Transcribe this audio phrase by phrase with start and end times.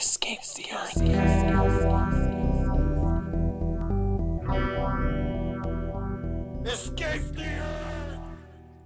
[0.00, 0.96] Escape the Earth.
[6.66, 8.20] Escape the Earth!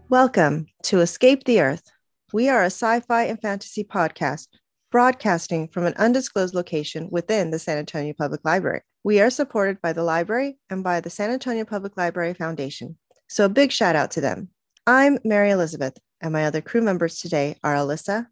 [0.09, 1.85] Welcome to Escape the Earth.
[2.33, 4.49] We are a sci fi and fantasy podcast
[4.91, 8.81] broadcasting from an undisclosed location within the San Antonio Public Library.
[9.05, 12.99] We are supported by the library and by the San Antonio Public Library Foundation.
[13.29, 14.49] So, a big shout out to them.
[14.85, 18.27] I'm Mary Elizabeth, and my other crew members today are Alyssa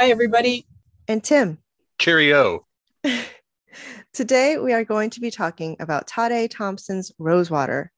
[0.00, 0.66] Hi, everybody.
[1.06, 1.58] and Tim.
[2.04, 2.66] Cheerio.
[4.12, 7.90] Today, we are going to be talking about Tade Thompson's Rosewater.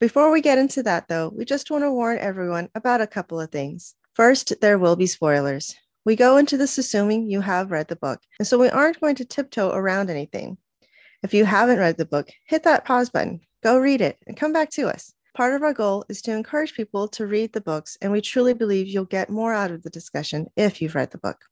[0.00, 3.38] Before we get into that, though, we just want to warn everyone about a couple
[3.38, 3.94] of things.
[4.14, 5.76] First, there will be spoilers.
[6.06, 9.16] We go into this assuming you have read the book, and so we aren't going
[9.16, 10.56] to tiptoe around anything.
[11.22, 14.54] If you haven't read the book, hit that pause button, go read it, and come
[14.54, 15.12] back to us.
[15.36, 18.54] Part of our goal is to encourage people to read the books, and we truly
[18.54, 21.44] believe you'll get more out of the discussion if you've read the book.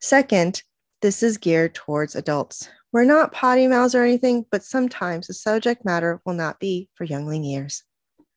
[0.00, 0.62] Second,
[1.04, 2.66] this is geared towards adults.
[2.90, 7.04] We're not potty mouths or anything, but sometimes the subject matter will not be for
[7.04, 7.82] youngling ears.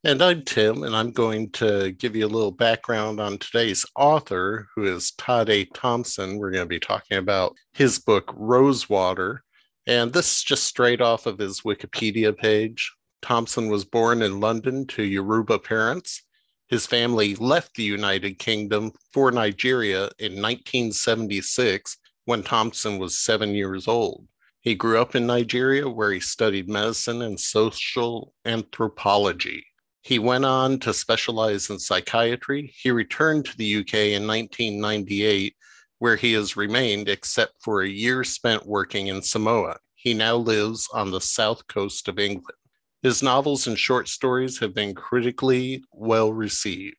[0.03, 4.67] And I'm Tim, and I'm going to give you a little background on today's author,
[4.75, 6.37] who is Tade Thompson.
[6.37, 9.45] We're going to be talking about his book, Rosewater.
[9.85, 12.91] And this is just straight off of his Wikipedia page.
[13.21, 16.21] Thompson was born in London to Yoruba parents.
[16.67, 21.95] His family left the United Kingdom for Nigeria in 1976
[22.27, 24.27] when Thompson was seven years old.
[24.59, 29.65] He grew up in Nigeria where he studied medicine and social anthropology.
[30.01, 32.73] He went on to specialize in psychiatry.
[32.81, 35.55] He returned to the UK in 1998,
[35.99, 39.77] where he has remained except for a year spent working in Samoa.
[39.95, 42.57] He now lives on the south coast of England.
[43.03, 46.97] His novels and short stories have been critically well received.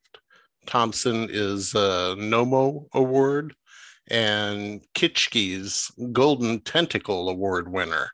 [0.65, 3.55] Thompson is a Nommo Award
[4.11, 8.11] and Kitschies' Golden Tentacle Award winner.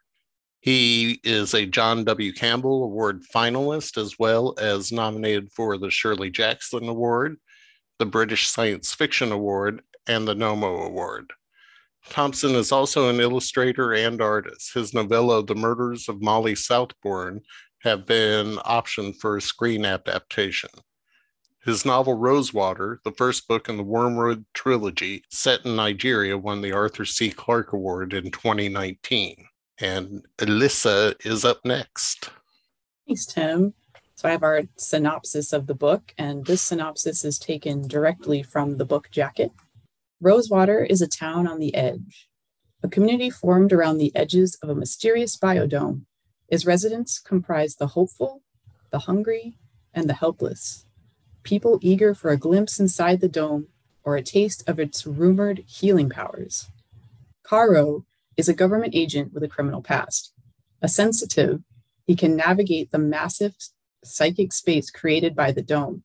[0.61, 2.33] He is a John W.
[2.33, 7.37] Campbell Award finalist, as well as nominated for the Shirley Jackson Award,
[7.99, 11.33] the British Science Fiction Award, and the Nommo Award.
[12.11, 14.75] Thompson is also an illustrator and artist.
[14.75, 17.41] His novella, The Murders of Molly Southbourne,
[17.83, 20.71] have been optioned for a screen adaptation.
[21.65, 26.73] His novel Rosewater, the first book in the Wormwood trilogy set in Nigeria, won the
[26.73, 27.31] Arthur C.
[27.31, 29.47] Clarke Award in 2019.
[29.79, 32.29] And Alyssa is up next.
[33.07, 33.73] Thanks, Tim.
[34.15, 38.77] So I have our synopsis of the book, and this synopsis is taken directly from
[38.77, 39.51] the book jacket.
[40.21, 42.29] Rosewater is a town on the edge,
[42.83, 46.03] a community formed around the edges of a mysterious biodome.
[46.49, 48.43] Its residents comprise the hopeful,
[48.91, 49.57] the hungry,
[49.95, 50.85] and the helpless.
[51.45, 53.69] People eager for a glimpse inside the dome
[54.03, 56.71] or a taste of its rumored healing powers.
[57.47, 58.05] Kaaro
[58.37, 60.33] is a government agent with a criminal past.
[60.83, 61.61] A sensitive,
[62.07, 63.55] he can navigate the massive
[64.03, 66.03] psychic space created by the dome.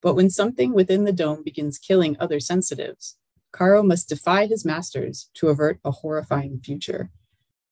[0.00, 3.16] But when something within the dome begins killing other sensitives,
[3.52, 7.10] Kaaro must defy his masters to avert a horrifying future.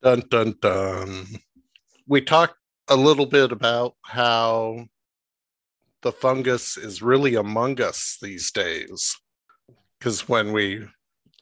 [0.02, 1.26] Dun dun dun.
[2.06, 2.56] We talked
[2.88, 4.86] a little bit about how
[6.02, 9.16] the fungus is really among us these days.
[9.98, 10.86] Because when we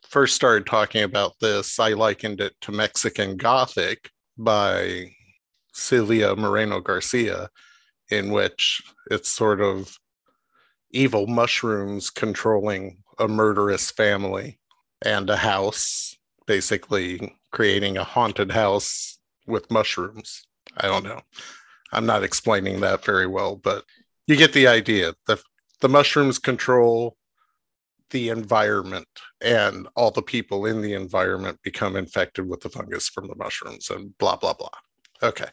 [0.09, 5.13] first started talking about this, I likened it to Mexican Gothic by
[5.75, 7.51] Celia Moreno Garcia,
[8.11, 9.97] in which it's sort of
[10.91, 14.59] evil mushrooms controlling a murderous family
[15.03, 20.47] and a house, basically creating a haunted house with mushrooms.
[20.77, 21.21] I don't know.
[21.93, 23.85] I'm not explaining that very well, but
[24.29, 25.15] you get the idea.
[25.27, 25.43] The
[25.81, 27.17] the mushrooms control
[28.11, 29.09] the environment
[29.41, 33.91] and all the people in the environment become infected with the fungus from the mushrooms
[33.91, 34.69] and blah blah blah.
[35.23, 35.49] Okay.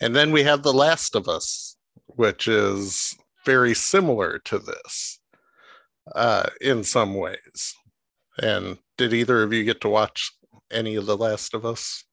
[0.00, 5.20] And then we have The Last of Us, which is very similar to this
[6.14, 7.74] uh, in some ways.
[8.38, 10.32] And did either of you get to watch
[10.70, 12.04] any of The Last of Us?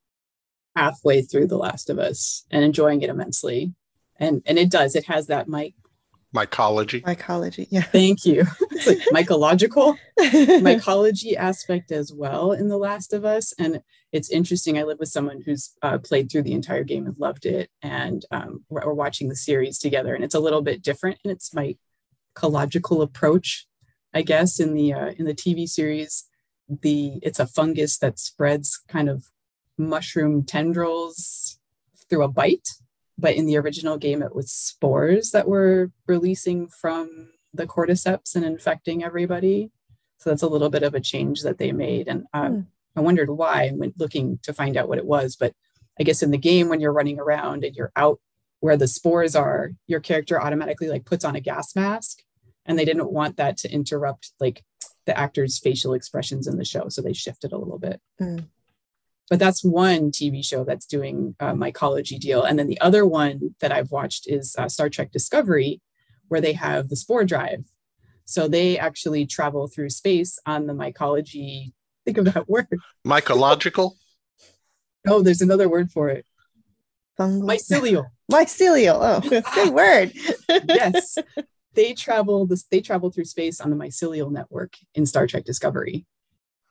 [0.77, 3.73] Halfway through The Last of Us and enjoying it immensely.
[4.19, 5.75] And and it does, it has that Mike.
[6.33, 7.03] Mycology.
[7.03, 7.83] Mycology, yeah.
[7.83, 8.45] Thank you.
[8.71, 9.97] It's like mycological.
[10.19, 13.53] mycology aspect as well in The Last of Us.
[13.59, 13.81] And
[14.11, 14.77] it's interesting.
[14.77, 17.69] I live with someone who's uh, played through the entire game and loved it.
[17.83, 21.19] And um, we're, we're watching the series together, and it's a little bit different.
[21.23, 21.75] And it's my
[22.35, 23.67] ecological approach,
[24.13, 26.25] I guess, in the uh, in the TV series.
[26.67, 29.25] The it's a fungus that spreads kind of
[29.77, 31.59] mushroom tendrils
[32.09, 32.69] through a bite.
[33.17, 38.43] But in the original game, it was spores that were releasing from the cordyceps and
[38.43, 39.71] infecting everybody.
[40.17, 42.07] So that's a little bit of a change that they made.
[42.07, 42.61] And um, Hmm.
[42.95, 45.35] I wondered why and went looking to find out what it was.
[45.35, 45.53] But
[45.99, 48.19] I guess in the game, when you're running around and you're out
[48.59, 52.19] where the spores are, your character automatically like puts on a gas mask.
[52.65, 54.63] And they didn't want that to interrupt like
[55.05, 56.87] the actors' facial expressions in the show.
[56.87, 57.99] So they shifted a little bit.
[58.21, 58.47] Mm.
[59.29, 62.43] But that's one TV show that's doing a mycology deal.
[62.43, 65.81] And then the other one that I've watched is uh, Star Trek Discovery,
[66.27, 67.63] where they have the spore drive.
[68.25, 71.73] So they actually travel through space on the mycology.
[72.05, 72.67] Think of that word.
[73.05, 73.93] Mycological?
[75.07, 76.25] Oh, there's another word for it.
[77.19, 77.43] Fungal.
[77.43, 78.05] Mycelial.
[78.31, 78.97] Mycelial.
[79.01, 80.11] Oh, good word.
[80.67, 81.17] yes.
[81.75, 86.05] They travel this they travel through space on the mycelial network in Star Trek Discovery,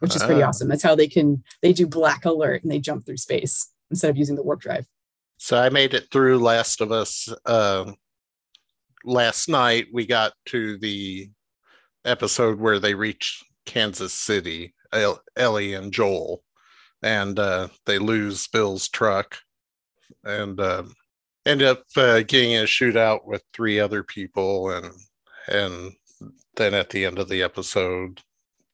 [0.02, 0.48] which is pretty Ah.
[0.48, 0.68] awesome.
[0.68, 4.16] That's how they can they do black alert and they jump through space instead of
[4.16, 4.86] using the warp drive.
[5.38, 7.28] So I made it through Last of Us.
[7.46, 7.96] Um,
[9.04, 11.30] last night we got to the
[12.04, 14.74] episode where they reach Kansas City,
[15.36, 16.42] Ellie and Joel,
[17.02, 19.38] and uh, they lose Bill's truck
[20.24, 20.82] and uh,
[21.46, 24.92] end up uh, getting a shootout with three other people, and
[25.48, 25.92] and
[26.56, 28.20] then at the end of the episode,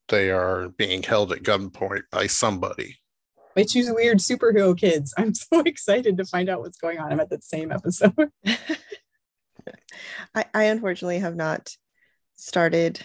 [0.09, 2.99] they are being held at gunpoint by somebody.
[3.55, 5.15] By two weird superhero kids.
[5.17, 7.13] I'm so excited to find out what's going on.
[7.13, 8.15] I'm at the same episode.
[10.35, 11.75] I, I unfortunately have not
[12.37, 13.01] started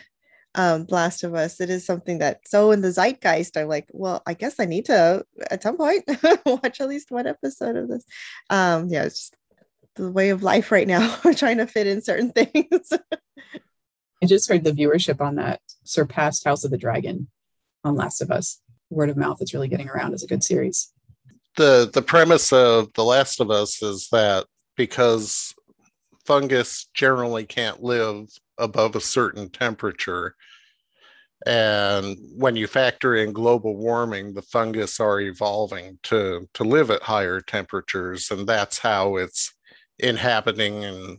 [0.56, 1.60] um Last of Us.
[1.60, 3.58] It is something that so in the zeitgeist.
[3.58, 6.04] I'm like, well, I guess I need to at some point
[6.46, 8.06] watch at least one episode of this.
[8.50, 9.36] Um, yeah, it's just
[9.96, 11.18] the way of life right now.
[11.26, 12.94] We're trying to fit in certain things.
[14.24, 17.28] I just heard the viewership on that surpassed House of the Dragon
[17.84, 18.62] on Last of Us.
[18.90, 20.94] Word of mouth is really getting around as a good series.
[21.58, 24.46] the the premise of The Last of Us is that
[24.78, 25.54] because
[26.26, 30.38] fungus generally can't live above a certain temperature,
[31.46, 37.04] and when you factor in global warming, the fungus are evolving to to live at
[37.04, 39.54] higher temperatures, and that's how it's
[40.00, 41.18] inhabiting and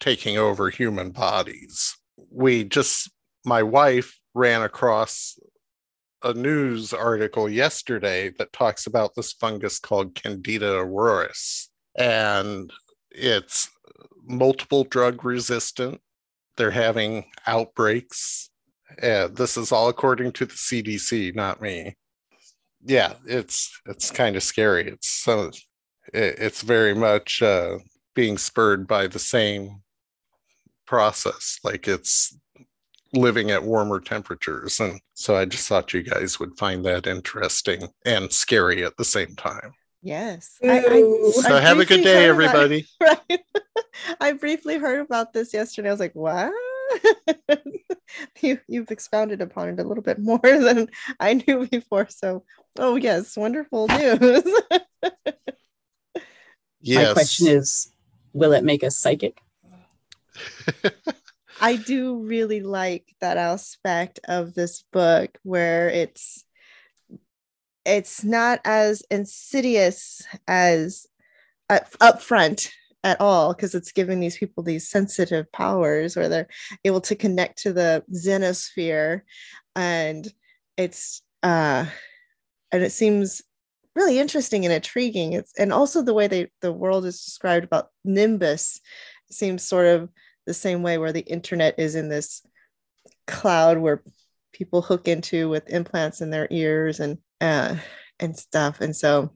[0.00, 1.97] taking over human bodies.
[2.30, 3.10] We just
[3.44, 5.38] my wife ran across
[6.22, 12.72] a news article yesterday that talks about this fungus called Candida auroris, and
[13.10, 13.70] it's
[14.24, 16.00] multiple drug resistant.
[16.56, 18.50] They're having outbreaks.
[19.02, 21.96] Uh, this is all according to the CDC, not me.
[22.84, 24.88] Yeah, it's it's kind of scary.
[24.88, 25.50] It's so
[26.12, 27.78] it, it's very much uh,
[28.14, 29.82] being spurred by the same
[30.88, 31.58] process.
[31.62, 32.36] Like it's
[33.12, 34.80] living at warmer temperatures.
[34.80, 39.04] And so I just thought you guys would find that interesting and scary at the
[39.04, 39.74] same time.
[40.02, 40.56] yes.
[40.64, 41.32] Ooh.
[41.32, 42.86] So I have a good day, heard about- everybody.
[43.00, 43.40] right.
[44.20, 45.88] I briefly heard about this yesterday.
[45.88, 46.52] I was like, what?
[48.40, 50.88] you you've expounded upon it a little bit more than
[51.20, 52.06] I knew before.
[52.08, 52.44] So,
[52.78, 54.42] oh yes, wonderful news.
[56.80, 57.08] Yes.
[57.08, 57.92] My question is,
[58.32, 59.42] will it make us psychic?
[61.60, 66.44] I do really like that aspect of this book where it's
[67.84, 71.06] it's not as insidious as
[71.70, 72.70] up, up front
[73.02, 76.48] at all because it's giving these people these sensitive powers where they're
[76.84, 79.22] able to connect to the xenosphere
[79.74, 80.32] and
[80.76, 81.86] it's uh
[82.72, 83.42] and it seems
[83.98, 85.32] really interesting and intriguing.
[85.32, 88.80] It's and also the way they the world is described about nimbus
[89.30, 90.08] seems sort of
[90.48, 92.42] the same way where the internet is in this
[93.26, 94.02] cloud where
[94.52, 97.76] people hook into with implants in their ears and uh
[98.18, 99.30] and stuff and so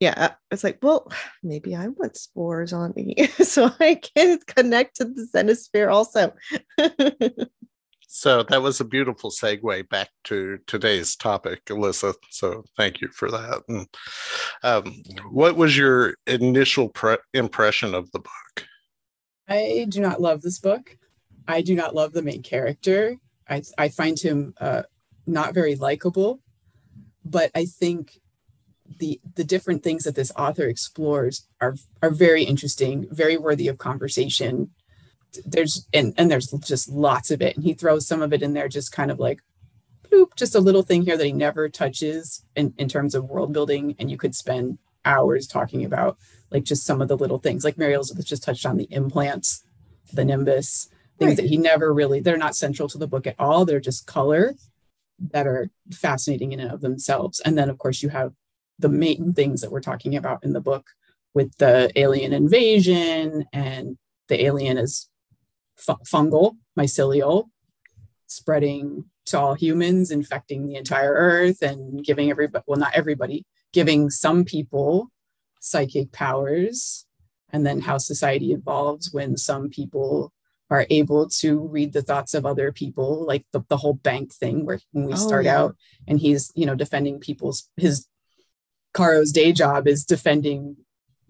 [0.00, 1.10] yeah it's like well
[1.42, 6.32] maybe i want spores on me so i can connect to the xenosphere also
[8.10, 12.14] So that was a beautiful segue back to today's topic, Alyssa.
[12.30, 13.62] So thank you for that.
[13.68, 13.86] And,
[14.62, 18.66] um, what was your initial pre- impression of the book?
[19.48, 20.98] I do not love this book.
[21.46, 23.16] I do not love the main character.
[23.48, 24.82] I, I find him uh,
[25.26, 26.40] not very likable,
[27.24, 28.20] but I think
[28.98, 33.78] the the different things that this author explores are are very interesting, very worthy of
[33.78, 34.70] conversation.
[35.44, 38.54] There's and and there's just lots of it, and he throws some of it in
[38.54, 39.40] there, just kind of like,
[40.10, 43.52] bloop, just a little thing here that he never touches in in terms of world
[43.52, 46.16] building, and you could spend hours talking about
[46.50, 49.64] like just some of the little things like Mary Elizabeth just touched on the implants,
[50.12, 50.88] the nimbus,
[51.18, 51.36] things Right.
[51.38, 53.64] that he never really, they're not central to the book at all.
[53.64, 54.54] They're just color
[55.32, 57.40] that are fascinating in and of themselves.
[57.40, 58.32] And then, of course, you have
[58.78, 60.86] the main things that we're talking about in the book
[61.34, 65.08] with the alien invasion and the alien is
[65.76, 67.46] fu- fungal, mycelial,
[68.26, 74.10] spreading to all humans, infecting the entire earth and giving everybody, well, not everybody, giving
[74.10, 75.10] some people
[75.60, 77.04] psychic powers.
[77.50, 80.32] And then how society evolves when some people
[80.70, 84.66] are able to read the thoughts of other people, like the, the whole bank thing
[84.66, 85.58] where when we Oh, start yeah.
[85.58, 88.06] out and he's, you know, defending people's, his,
[88.92, 90.76] Kaaro's day job is defending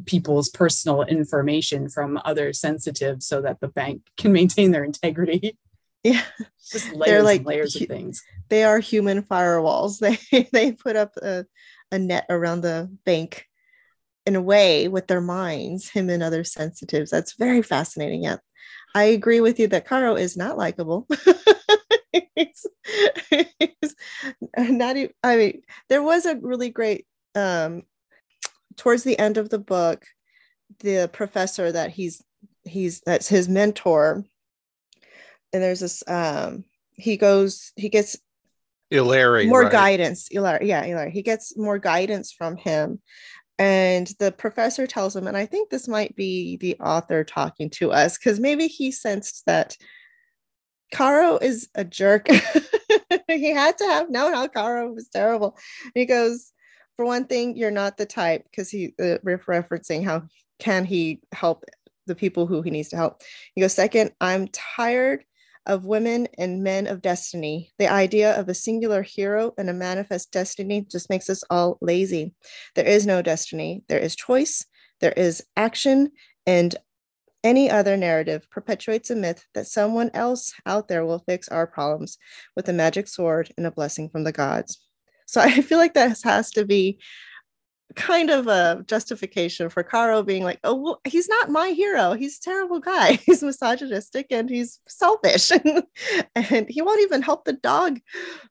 [0.07, 5.57] people's personal information from other sensitive so that the bank can maintain their integrity.
[6.03, 6.23] Yeah.
[6.73, 8.23] Just layers like and layers of things.
[8.49, 9.99] They are human firewalls.
[10.31, 11.45] They they put up a,
[11.93, 13.47] a net around the bank
[14.27, 17.11] in a way with their minds, him and other sensitives.
[17.11, 18.25] That's very fascinating.
[18.25, 18.37] Yeah.
[18.95, 21.07] I agree with you that Kaaro is not likable.
[22.35, 22.67] He's-
[23.51, 23.95] he's
[24.57, 27.83] not even, I mean, there was a really great um
[28.77, 30.05] towards the end of the book,
[30.81, 32.23] the professor that he's
[32.65, 34.25] he's that's his mentor.
[35.53, 38.17] And there's this um he goes he gets
[38.93, 39.73] Ilari, more right?
[39.73, 41.11] guidance Eli, yeah Eli.
[41.11, 43.01] he gets more guidance from him
[43.59, 47.93] and the professor tells him and i think this might be the author talking to
[47.93, 49.77] us because maybe he sensed that
[50.95, 52.29] kaaro is a jerk
[53.29, 55.57] he had to have known how kaaro was terrible
[55.95, 56.53] he goes
[56.97, 60.23] for one thing you're not the type because he uh, re- referencing how
[60.59, 61.65] can he help
[62.07, 63.21] the people who he needs to help
[63.55, 65.25] he goes second i'm tired
[65.67, 67.73] of women and men of destiny.
[67.79, 72.35] The idea of a singular hero and a manifest destiny just makes us all lazy.
[72.75, 74.65] There is no destiny, there is choice,
[75.01, 76.13] there is action,
[76.47, 76.75] and
[77.45, 82.19] any other narrative perpetuates a myth that someone else out there will fix our problems
[82.57, 84.81] with a magic sword and a blessing from the gods.
[85.27, 86.99] So I feel like that has to be
[87.95, 92.13] kind of a justification for Kaaro being like, oh, well, he's not my hero.
[92.13, 93.13] He's a terrible guy.
[93.27, 95.51] He's misogynistic and he's selfish.
[96.35, 98.01] and he won't even help the dog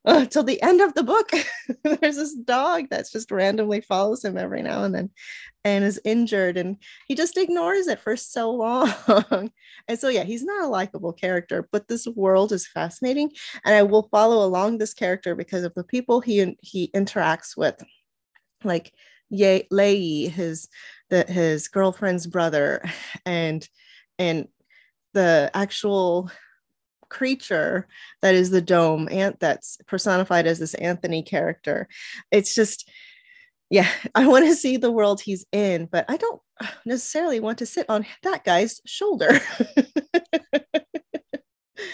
[0.04, 1.30] uh, till the end of the book.
[1.84, 5.10] There's this dog that's just randomly follows him every now and then
[5.64, 6.76] and is injured and
[7.06, 8.92] he just ignores it for so long.
[9.88, 13.30] and so, yeah, he's not a likable character, but this world is fascinating.
[13.64, 17.82] And I will follow along this character because of the people he, he interacts with.
[18.64, 18.92] Like
[19.30, 20.68] Ye Lei, his
[21.10, 22.82] the his girlfriend's brother,
[23.26, 23.66] and
[24.18, 24.48] and
[25.14, 26.30] the actual
[27.08, 27.86] creature
[28.20, 31.88] that is the dome ant that's personified as this Anthony character.
[32.30, 32.90] It's just
[33.70, 36.40] yeah, I want to see the world he's in, but I don't
[36.84, 39.40] necessarily want to sit on that guy's shoulder.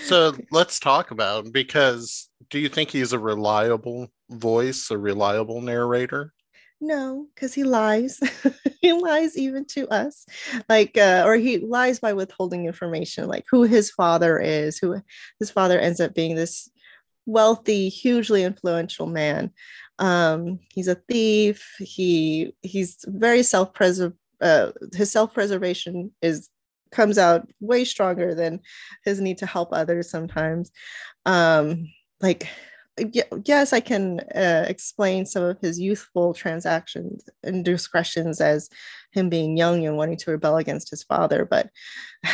[0.05, 6.33] So let's talk about because do you think he's a reliable voice, a reliable narrator?
[6.81, 8.21] No, because he lies.
[8.81, 10.27] he lies even to us.
[10.69, 15.01] Like, uh, or he lies by withholding information, like who his father is, who
[15.39, 16.69] his father ends up being this
[17.27, 19.51] wealthy, hugely influential man.
[19.99, 21.75] Um, he's a thief.
[21.79, 24.13] He he's very self-preserve.
[24.41, 26.51] Uh, his self-preservation is
[26.91, 28.61] comes out way stronger than
[29.05, 30.71] his need to help others sometimes.
[31.27, 31.89] Um,
[32.21, 32.49] like
[33.45, 38.69] yes, I can uh, explain some of his youthful transactions and discretions as
[39.13, 41.45] him being young and wanting to rebel against his father.
[41.45, 41.71] But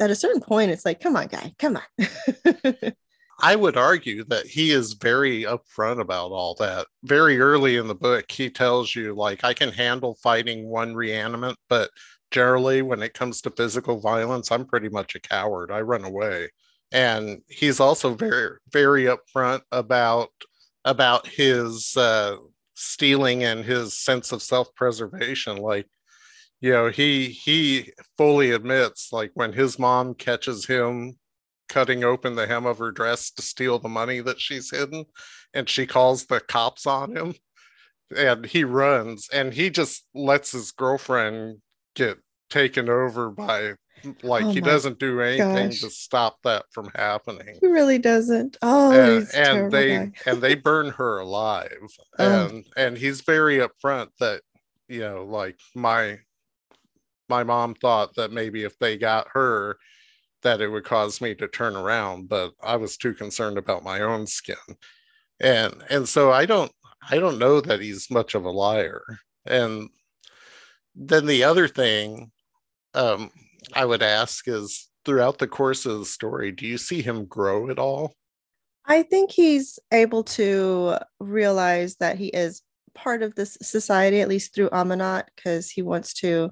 [0.00, 2.74] at a certain point, it's like, come on, guy, come on.
[3.40, 6.86] I would argue that he is very upfront about all that.
[7.02, 11.56] Very early in the book, he tells you, like, I can handle fighting one reanimate,
[11.68, 11.90] but
[12.30, 15.72] generally, when it comes to physical violence, I'm pretty much a coward.
[15.72, 16.50] I run away.
[16.92, 20.30] And he's also very, very upfront about
[20.84, 22.36] about his uh,
[22.74, 25.56] stealing and his sense of self-preservation.
[25.58, 25.86] Like,
[26.60, 31.18] you know, he he fully admits, like, when his mom catches him
[31.68, 35.06] cutting open the hem of her dress to steal the money that she's hidden
[35.54, 37.34] and she calls the cops on him
[38.16, 41.58] and he runs and he just lets his girlfriend
[41.94, 42.18] get
[42.50, 43.72] taken over by
[44.22, 45.80] like Oh he doesn't do anything gosh.
[45.80, 48.56] to stop that from happening he really doesn't.
[48.62, 50.12] Oh, and, and they guy.
[50.26, 52.46] and they burn her alive Oh.
[52.46, 54.42] and and he's very upfront that
[54.88, 56.18] you know like my
[57.28, 59.78] my mom thought that maybe if they got her
[60.42, 64.00] that it would cause me to turn around but i was too concerned about my
[64.00, 64.56] own skin
[65.40, 66.72] and and so i don't
[67.10, 69.02] i don't know that he's much of a liar
[69.46, 69.88] and
[70.94, 72.30] then the other thing
[72.94, 73.30] um
[73.74, 77.70] i would ask is throughout the course of the story do you see him grow
[77.70, 78.14] at all
[78.84, 82.62] I think he's able to realize that he is
[82.94, 86.50] part of this society, at least through Aminat, because he wants to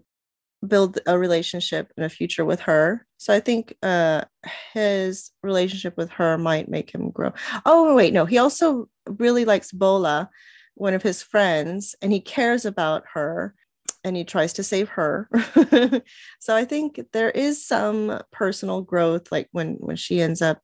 [0.67, 3.07] build a relationship and a future with her.
[3.17, 4.25] So I think uh,
[4.73, 7.33] his relationship with her might make him grow.
[7.64, 10.31] Oh wait, no, he also really likes Bola,
[10.75, 13.55] one of his friends, and he cares about her
[14.04, 15.28] and he tries to save her.
[16.40, 20.61] so I think there is some personal growth, like when when she ends up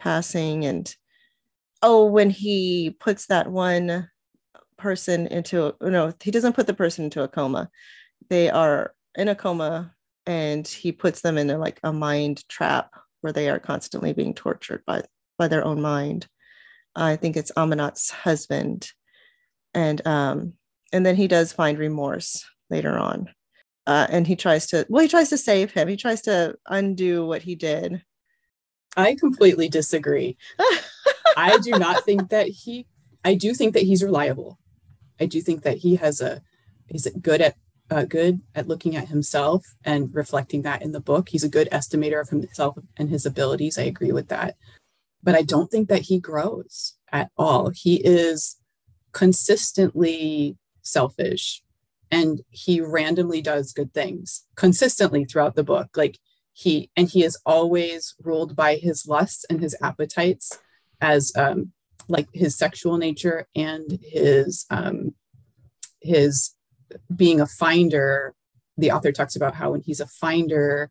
[0.00, 0.92] passing, and
[1.82, 4.08] oh, when he puts that one
[4.78, 7.70] person into no, he doesn't put the person into a coma.
[8.28, 9.94] They are in a coma,
[10.26, 12.90] and he puts them in a, like a mind trap
[13.20, 15.02] where they are constantly being tortured by
[15.38, 16.28] by their own mind.
[16.94, 18.90] I think it's Aminat's husband,
[19.74, 20.52] and um,
[20.92, 23.28] and then he does find remorse later on.
[23.86, 25.86] Uh, and he tries to, well, he tries to save him.
[25.88, 28.02] He tries to undo what he did.
[28.96, 30.36] I completely disagree.
[31.36, 32.86] I do not think that he,
[33.24, 34.58] I do think that he's reliable.
[35.20, 36.42] I do think that he has a,
[36.86, 37.56] he's good at,
[37.90, 41.28] uh, good at looking at himself and reflecting that in the book.
[41.28, 43.78] He's a good estimator of himself and his abilities.
[43.78, 44.56] I agree with that.
[45.22, 47.70] But I don't think that he grows at all.
[47.70, 48.56] He is
[49.12, 51.62] consistently selfish
[52.10, 55.96] and he randomly does good things consistently throughout the book.
[55.96, 56.18] Like
[56.52, 60.58] he and he is always ruled by his lusts and his appetites
[61.00, 61.72] as um
[62.08, 65.14] like his sexual nature and his um
[66.00, 66.54] his
[67.14, 68.34] being a finder.
[68.78, 70.90] The author talks about how when he's a finder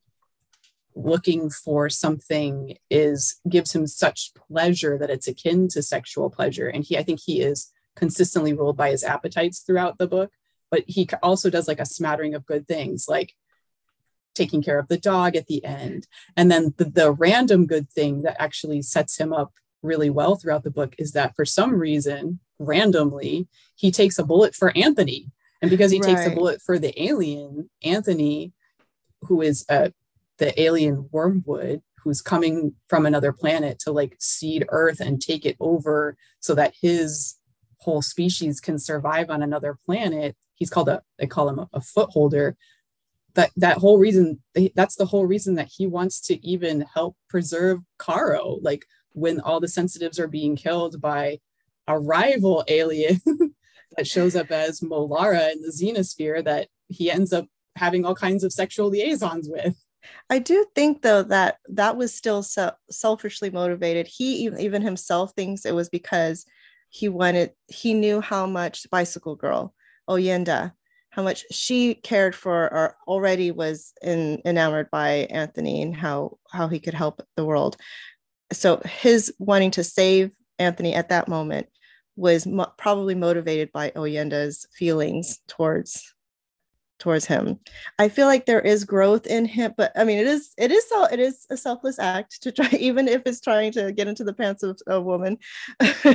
[0.98, 6.68] looking for something is gives him such pleasure that it's akin to sexual pleasure.
[6.68, 10.32] And he i think he is consistently ruled by his appetites throughout the book
[10.76, 13.34] but he also does like a smattering of good things like
[14.34, 16.06] taking care of the dog at the end
[16.36, 20.66] and then the, the random good thing that actually sets him up really well throughout
[20.66, 25.72] the book is that for some reason randomly he takes a bullet for anthony and
[25.72, 26.08] because he right.
[26.08, 28.52] takes a bullet for the alien anthony
[29.22, 29.88] who is uh,
[30.40, 35.56] the alien wormwood who's coming from another planet to like seed earth and take it
[35.62, 37.36] over so that his
[37.80, 41.82] whole species can survive on another planet he's called a they call him a, a
[41.82, 42.56] footholder
[43.36, 44.42] that that whole reason
[44.76, 49.60] that's the whole reason that he wants to even help preserve Kaaro like when all
[49.60, 51.40] the sensitives are being killed by
[51.88, 53.22] a rival alien
[53.98, 58.44] that shows up as Molara in the Xenosphere that he ends up having all kinds
[58.44, 59.76] of sexual liaisons with.
[60.30, 64.08] I do think though that that was still so selfishly motivated.
[64.08, 66.46] He even, even himself thinks it was because
[66.90, 69.74] he wanted he knew how much Bicycle Girl
[70.10, 70.74] Oyinda,
[71.10, 76.68] how much she cared for or already was in, enamored by Anthony and how how
[76.68, 77.78] he could help the world.
[78.52, 81.68] So his wanting to save Anthony at that moment
[82.16, 86.15] was mo- probably motivated by Oyinda's feelings towards
[87.00, 87.60] towards him.
[88.00, 90.88] I feel like there is growth in him, but I mean, it is it is
[90.90, 94.24] so it is a selfless act to try, even if it's trying to get into
[94.24, 95.38] the pants of a woman.
[95.80, 96.10] That's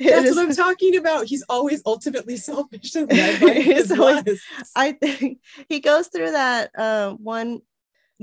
[0.00, 1.26] is, what I'm talking about.
[1.26, 2.94] He's always ultimately selfish.
[2.96, 4.42] always,
[4.74, 7.62] I think he goes through that uh, one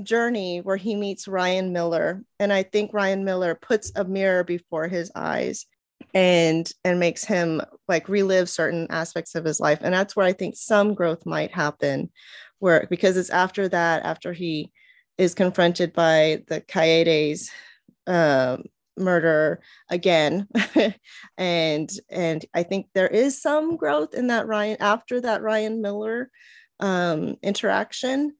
[0.02, 4.88] journey where he meets Ryan Miller, and I think Ryan Miller puts a mirror before
[4.88, 5.66] his eyes
[6.14, 9.80] and and makes him like relive certain aspects of his life.
[9.82, 12.10] And that's where i think some growth might happen
[12.58, 14.70] where because it's after that after he
[15.18, 17.50] is confronted by the Kaede's
[18.06, 18.64] um,
[18.96, 20.48] murder again.
[21.36, 26.30] And and i think there is some growth in that ryan after that ryan miller
[26.80, 28.34] um, interaction.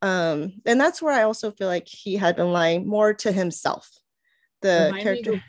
[0.00, 3.90] Um, and that's where i also feel like he had been lying more to himself
[4.62, 5.42] the Remind character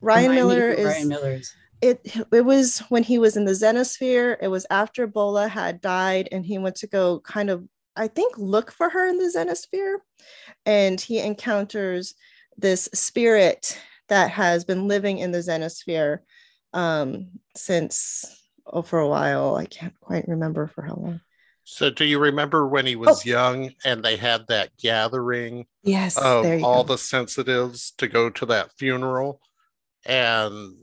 [0.00, 1.54] Ryan Miller is Ryan Miller's.
[1.80, 2.00] It
[2.32, 4.36] it was when he was in the Xenosphere.
[4.40, 7.64] It was after Bola had died, and he went to go kind of,
[7.96, 9.98] I think, look for her in the Xenosphere,
[10.66, 12.14] and he encounters
[12.56, 16.18] this spirit that has been living in the Xenosphere
[16.72, 18.24] um, since
[18.66, 19.54] oh for a while.
[19.54, 21.20] I can't quite remember for how long.
[21.70, 23.28] So, do you remember when he was oh.
[23.28, 25.66] young and they had that gathering?
[25.82, 26.94] Yes, of all go.
[26.94, 29.40] the sensitives to go to that funeral?
[30.06, 30.74] And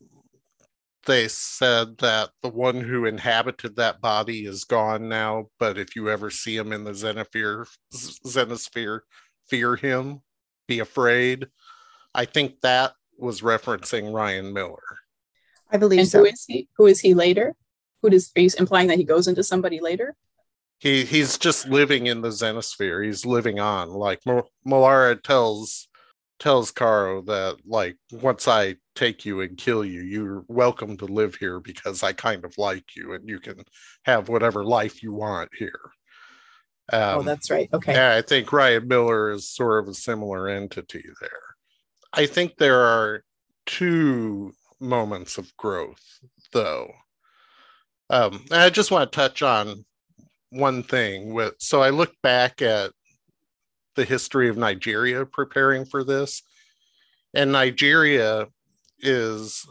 [1.05, 6.09] they said that the one who inhabited that body is gone now but if you
[6.09, 9.01] ever see him in the xenosphere xenosphere
[9.47, 10.21] fear him.
[10.67, 11.47] Be afraid.
[12.13, 14.79] I think that was referencing ryan miller.
[15.71, 16.19] I believe and so.
[16.19, 16.67] who is he?
[16.77, 17.55] Who is he later?
[18.01, 20.15] Who does are you implying that he goes into somebody later?
[20.79, 23.05] He he's just living in the xenosphere.
[23.05, 23.89] He's living on.
[23.89, 24.21] Like
[24.67, 25.87] Molara tells
[26.39, 31.35] tells Kaaro that like once I take you and kill you, you're welcome to live
[31.35, 33.63] here because I kind of like you and you can
[34.03, 35.79] have whatever life you want here.
[36.91, 37.69] Um, oh, that's right.
[37.73, 37.93] Okay.
[37.93, 41.29] Yeah, I think Ryan Miller is sort of a similar entity there.
[42.13, 43.23] I think there are
[43.65, 46.03] two moments of growth,
[46.53, 46.91] though.
[48.09, 49.83] Um, I just want to touch on
[50.51, 52.91] one thing with so I look back at
[53.95, 56.43] the history of Nigeria preparing for this,
[57.33, 58.47] and Nigeria
[59.05, 59.65] is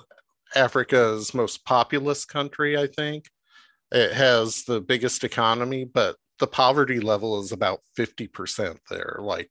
[0.55, 3.29] Africa's most populous country, I think.
[3.90, 9.18] It has the biggest economy, but the poverty level is about 50% there.
[9.20, 9.51] Like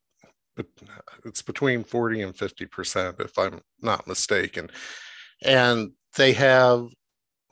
[1.24, 4.70] it's between 40 and 50%, if I'm not mistaken.
[5.42, 6.88] And they have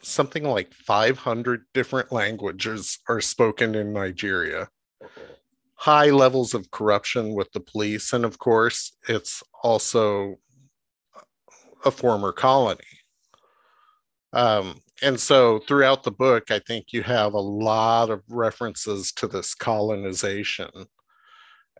[0.03, 4.69] something like 500 different languages are spoken in Nigeria.
[5.75, 8.13] High levels of corruption with the police.
[8.13, 10.37] And of course, it's also
[11.85, 12.81] a former colony.
[14.33, 19.27] Um, and so throughout the book, I think you have a lot of references to
[19.27, 20.71] this colonization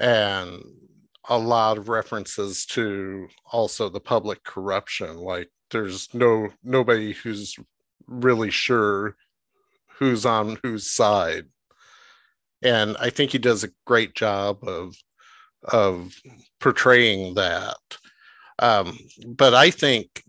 [0.01, 0.63] and
[1.29, 5.17] a lot of references to also the public corruption.
[5.19, 7.57] Like there's no nobody who's
[8.07, 9.17] really sure
[9.99, 11.45] who's on whose side.
[12.63, 14.97] And I think he does a great job of
[15.65, 16.21] of
[16.61, 17.77] portraying that.
[18.63, 18.97] Um,
[19.27, 20.23] but I think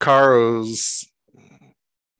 [0.00, 1.06] Kaaro's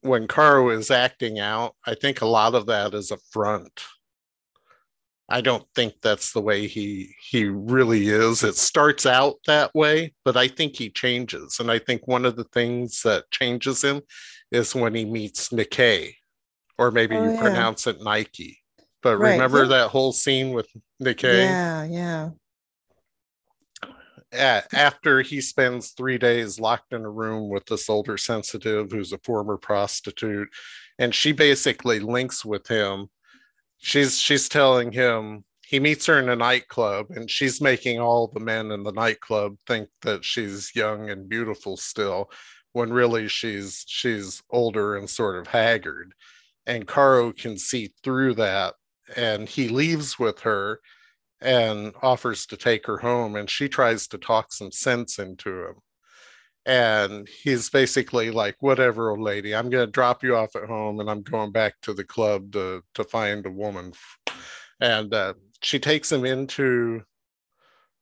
[0.00, 3.82] when Kaaro is acting out, I think a lot of that is a front.
[5.28, 8.44] I don't think that's the way he he really is.
[8.44, 11.58] It starts out that way, but I think he changes.
[11.58, 14.02] And I think one of the things that changes him
[14.52, 16.14] is when he meets Nikkei,
[16.78, 17.40] or maybe oh, you yeah.
[17.40, 18.60] pronounce it Nike.
[19.02, 19.32] But right.
[19.32, 19.78] remember yeah.
[19.78, 20.68] that whole scene with
[21.02, 21.42] Nikkei?
[21.42, 22.30] Yeah, yeah
[24.32, 29.18] after he spends three days locked in a room with this older sensitive who's a
[29.18, 30.48] former prostitute
[30.98, 33.08] and she basically links with him.
[33.78, 38.40] She's she's telling him he meets her in a nightclub and she's making all the
[38.40, 42.30] men in the nightclub think that she's young and beautiful still
[42.72, 46.12] when really she's she's older and sort of haggard.
[46.66, 48.74] And kaaro can see through that
[49.14, 50.80] and he leaves with her
[51.40, 55.74] and offers to take her home and she tries to talk some sense into him.
[56.64, 60.98] And he's basically like whatever old lady i'm going to drop you off at home
[60.98, 63.92] and i'm going back to the club to to find a woman.
[64.80, 67.02] And uh, she takes him into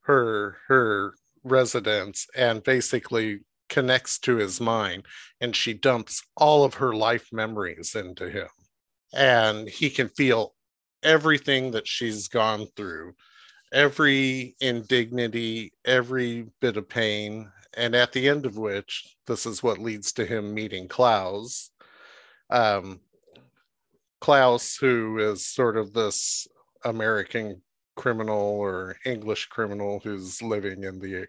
[0.03, 5.05] her her residence and basically connects to his mind
[5.41, 8.49] and she dumps all of her life memories into him.
[9.13, 10.54] And he can feel
[11.05, 13.15] everything that she's gone through,
[13.73, 19.79] every indignity, every bit of pain, and at the end of which, this is what
[19.79, 21.71] leads to him meeting Klaus.
[22.51, 23.01] Um,
[24.21, 26.47] Klaus, who is sort of this
[26.85, 27.61] American
[27.97, 31.27] criminal or English criminal who's living in the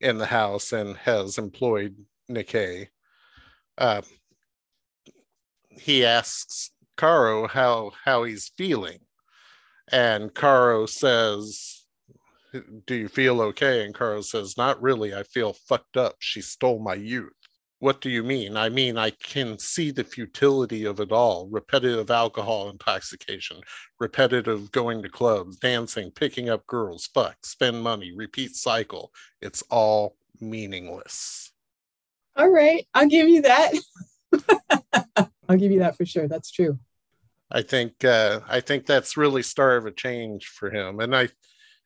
[0.00, 1.94] in the house and has employed
[2.30, 2.88] Nikkei.
[3.76, 4.02] Uh,
[5.70, 9.00] he asks Kaaro how how he's feeling,
[9.90, 11.84] and Kaaro says,
[12.86, 13.84] Do you feel okay?
[13.84, 15.14] And Kaaro says, Not really.
[15.14, 16.16] I feel fucked up.
[16.20, 17.32] She stole my youth.
[17.80, 18.58] What do you mean?
[18.58, 23.56] I mean, I can see the futility of it all repetitive alcohol intoxication,
[23.98, 29.12] repetitive going to clubs, dancing, picking up girls, fuck, spend money, repeat cycle.
[29.40, 31.52] It's all meaningless.
[32.36, 32.86] All right.
[32.92, 33.72] I'll give you that.
[35.48, 36.28] I'll give you that for sure.
[36.28, 36.78] That's true.
[37.50, 41.28] I think uh, I think that's really start of a change for him, and I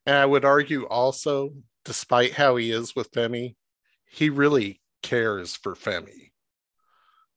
[0.07, 3.57] and I would argue also, despite how he is with Femi,
[4.11, 6.33] he really cares for Femi.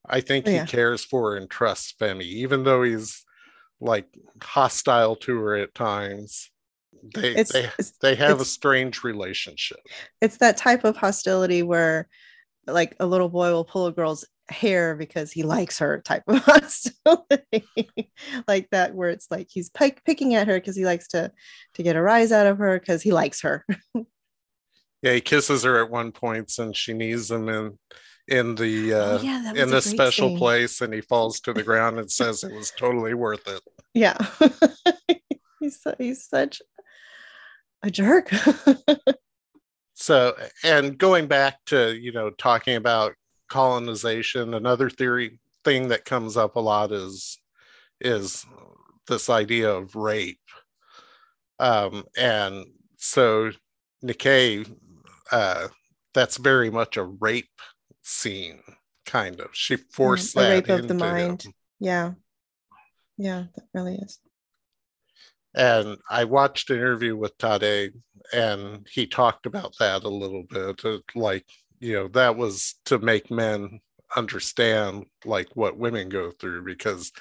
[0.09, 0.61] I think yeah.
[0.61, 3.25] he cares for and trusts Femi, even though he's
[3.79, 4.07] like
[4.41, 6.49] hostile to her at times.
[7.13, 9.79] They it's, they it's, they have a strange relationship.
[10.21, 12.09] It's that type of hostility where
[12.65, 16.37] like a little boy will pull a girl's hair because he likes her type of
[16.45, 18.11] hostility
[18.47, 21.31] like that where it's like he's pick, picking at her because he likes to
[21.73, 23.65] to get a rise out of her because he likes her.
[25.03, 27.77] Yeah he kisses her at one point and she knees him in
[28.27, 30.37] in the oh, uh oh, yeah, in the special scene.
[30.39, 33.61] place and he falls to the ground and says it was totally worth it.
[33.93, 34.17] Yeah.
[35.59, 36.63] He's he's such
[37.83, 38.31] a jerk.
[39.99, 43.15] So and going back to you know talking about
[43.49, 44.53] colonization.
[44.53, 47.39] Another theory thing that comes up a lot is
[47.99, 48.45] is
[49.07, 50.39] this idea of rape.
[51.59, 52.65] Um, and
[52.97, 53.51] so
[54.03, 54.71] Nikkei,
[55.31, 55.67] uh,
[56.13, 57.61] that's very much a rape
[58.03, 58.61] scene,
[59.05, 59.49] kind of.
[59.53, 61.43] She forced mm, that rape of the mind.
[61.43, 61.53] Him.
[61.79, 62.11] Yeah,
[63.17, 64.19] yeah, that really is.
[65.55, 67.93] And I watched an interview with Tade,
[68.31, 70.83] and he talked about that a little bit.
[71.15, 71.45] Like,
[71.79, 73.79] you know, that was to make men
[74.15, 77.11] understand like what women go through because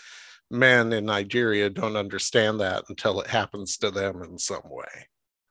[0.50, 5.08] men in Nigeria don't understand that until it happens to them in some way.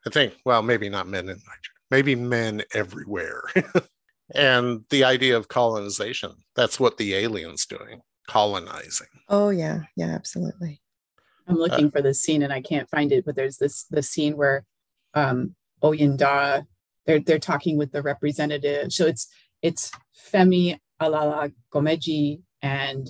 [0.07, 3.43] I think, well, maybe not men in Nigeria, maybe men everywhere.
[4.35, 9.07] and the idea of colonization, that's what the alien's doing, colonizing.
[9.27, 9.81] Oh, yeah.
[9.95, 10.81] Yeah, absolutely.
[11.47, 14.01] I'm looking uh, for this scene and I can't find it, but there's this the
[14.01, 14.65] scene where
[15.13, 16.65] um Oyinda
[17.05, 18.91] they're they're talking with the representative.
[18.91, 19.27] So it's
[19.61, 19.91] it's
[20.31, 23.07] Femi Alala Gomeji and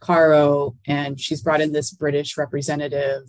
[0.00, 3.22] Kaaro, and she's brought in this British representative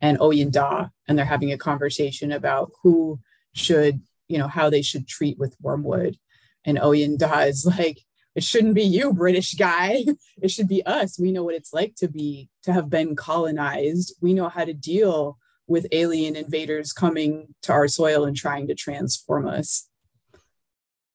[0.00, 3.20] and Oyinda, and they're having a conversation about who
[3.54, 6.16] should, you know, how they should treat with wormwood.
[6.64, 8.00] And Oyinda is like,
[8.34, 10.04] it shouldn't be you, British guy.
[10.42, 11.18] It should be us.
[11.18, 14.14] We know what it's like to be, to have been colonized.
[14.20, 18.74] We know how to deal with alien invaders coming to our soil and trying to
[18.74, 19.88] transform us.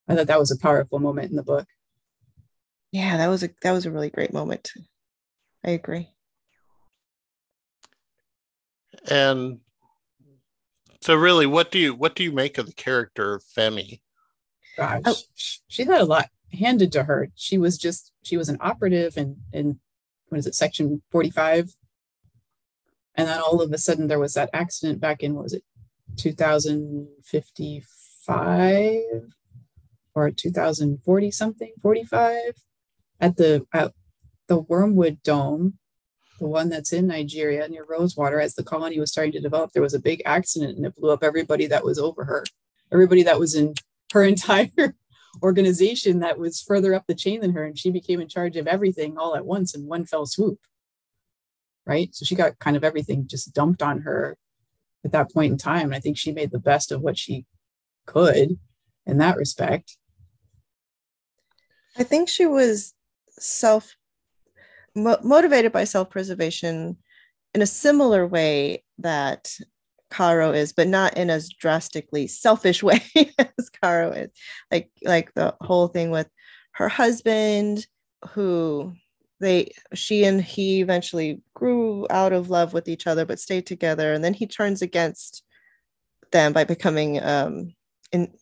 [0.08, 1.68] I thought that was a powerful moment in the book.
[2.92, 4.72] Yeah, that was a that was a really great moment.
[5.66, 6.10] I agree.
[9.10, 9.60] And
[11.02, 14.02] so really what do you what do you make of the character of Femi?
[14.76, 15.16] Gosh, oh.
[15.68, 17.30] she had a lot handed to her.
[17.36, 19.80] She was just she was an operative in in
[20.28, 21.74] what is it, section 45.
[23.16, 25.64] And then all of a sudden there was that accident back in what was it,
[26.18, 29.02] 2055
[30.14, 32.36] or 2040 something, 45
[33.20, 33.94] at the at
[34.48, 35.78] the Wormwood Dome,
[36.40, 39.84] the one that's in Nigeria near Rosewater, as the colony was starting to develop, there
[39.84, 42.44] was a big accident and it blew up everybody that was over her,
[42.92, 43.76] everybody that was in
[44.12, 44.96] her entire
[45.42, 48.68] organization that was further up the chain than her, and she became in charge of
[48.68, 50.60] everything all at once in one fell swoop.
[51.86, 54.38] Right, so she got kind of everything just dumped on her
[55.04, 57.46] at that point in time, and I think she made the best of what she
[58.06, 58.60] could
[59.06, 59.98] in that respect.
[61.98, 62.94] I think she was
[63.30, 63.96] self
[64.96, 66.98] mo- motivated by self preservation
[67.54, 69.52] in a similar way that
[70.12, 74.30] Kaaro is, but not in as drastically selfish way as Kaaro is.
[74.72, 76.30] Like like the whole thing with
[76.74, 77.86] her husband,
[78.30, 78.94] who
[79.40, 84.14] they she and he eventually grew out of love with each other, but stayed together,
[84.14, 85.44] and then he turns against
[86.32, 87.74] them by becoming um
[88.12, 88.34] in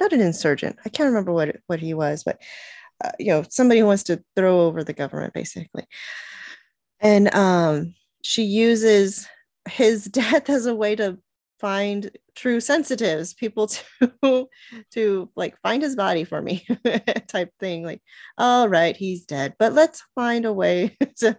[0.00, 0.76] not an insurgent.
[0.84, 2.38] I can't remember what what he was, but
[3.04, 5.86] uh, you know somebody who wants to throw over the government basically
[7.00, 9.28] and um, she uses
[9.68, 11.18] his death as a way to
[11.58, 14.46] find true sensitives people to
[14.90, 16.66] to like find his body for me
[17.28, 18.02] type thing like
[18.36, 21.34] all right he's dead but let's find a way to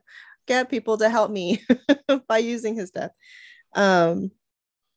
[0.47, 1.63] get people to help me
[2.27, 3.11] by using his death.
[3.75, 4.31] Um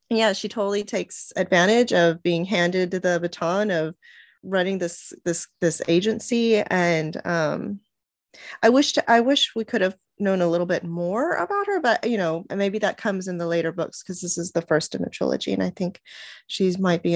[0.08, 3.94] yeah she totally takes advantage of being handed the baton of
[4.42, 6.56] running this this this agency.
[6.58, 7.80] And um
[8.62, 11.80] i wish to, i wish we could have known a little bit more about her
[11.80, 14.94] but you know maybe that comes in the later books because this is the first
[14.94, 16.00] in a trilogy and i think
[16.46, 17.14] she's might be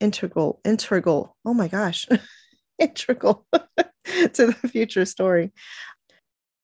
[0.00, 2.06] integral integral oh my gosh
[2.78, 5.52] integral to the future story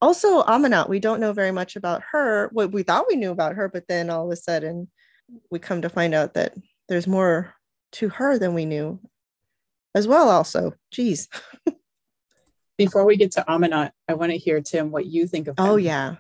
[0.05, 2.51] also aminat we don't know very much about her.
[2.53, 4.89] What we thought we knew about her but then all of a sudden
[5.51, 6.55] we come to find out that
[6.89, 7.55] there's more
[7.93, 9.01] to her than we knew
[9.95, 10.75] as well also.
[10.91, 11.29] Geez
[12.77, 15.77] before we get to aminat i want to hear tim what you think of oh
[15.77, 16.17] yeah.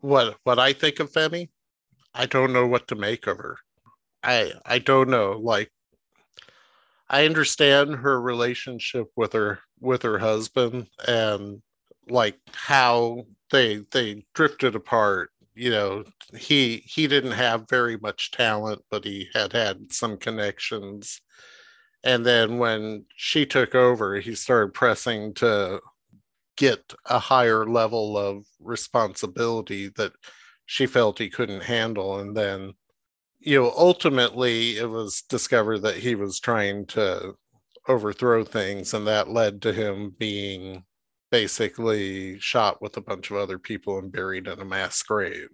[0.00, 1.50] What what i think of femi?
[2.14, 3.58] I don't know what to make of her.
[4.22, 5.70] I i don't know like
[7.08, 11.62] i understand her relationship with her with her husband and
[12.10, 16.04] like how they they drifted apart you know
[16.36, 21.20] he he didn't have very much talent but he had had some connections.
[22.04, 25.80] And then when she took over he started pressing to
[26.56, 30.12] get a higher level of responsibility that
[30.66, 32.20] she felt he couldn't handle.
[32.20, 32.74] And then
[33.40, 37.34] you know ultimately it was discovered that he was trying to
[37.88, 40.84] overthrow things and that led to him being
[41.30, 45.48] basically shot with a bunch of other people and buried in a mass grave.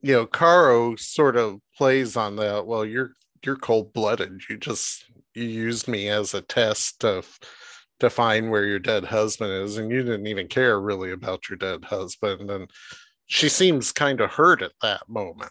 [0.00, 3.12] You know kaaro sort of plays on that well you're
[3.44, 4.42] you're cold-blooded.
[4.48, 7.22] You just you used me as a test to
[8.00, 11.56] to find where your dead husband is and you didn't even care really about your
[11.56, 12.50] dead husband.
[12.50, 12.68] And
[13.26, 15.50] she seems kind of hurt at that moment.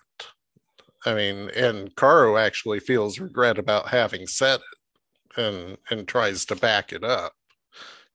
[1.06, 6.56] I mean and kaaro actually feels regret about having said it and and tries to
[6.56, 7.34] back it up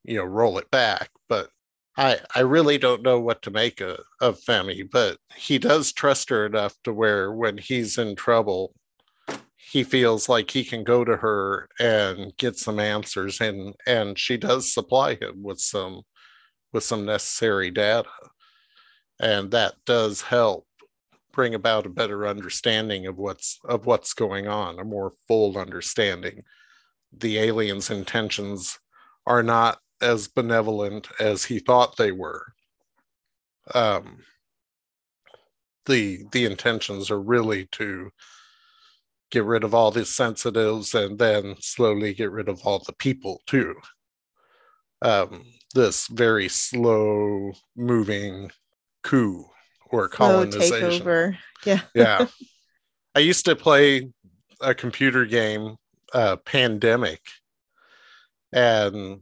[0.07, 1.51] you know roll it back but
[1.97, 6.29] I I really don't know what to make of, of Femi, but he does trust
[6.31, 8.75] her enough to where when he's in trouble,
[9.57, 14.37] he feels like he can go to her and get some answers and and she
[14.37, 16.03] does supply him with some
[16.73, 18.09] with some necessary data.
[19.21, 20.67] And that does help
[21.33, 26.43] bring about a better understanding of what's of what's going on, a more full understanding.
[27.17, 28.79] The aliens' intentions
[29.27, 32.53] are not as benevolent as he thought they were.
[33.75, 34.19] Um,
[35.87, 38.11] the the intentions are really to
[39.31, 43.43] get rid of all the sensitives and then slowly get rid of all the people
[43.47, 43.75] too.
[45.03, 48.51] Um, this very slow moving
[49.03, 49.45] coup
[49.91, 51.03] or colonization.
[51.03, 51.39] takeover.
[51.65, 51.81] Yeah.
[51.95, 52.27] yeah.
[53.15, 54.11] I used to play
[54.61, 55.77] a computer game,
[56.13, 57.21] uh, Pandemic,
[58.53, 59.21] and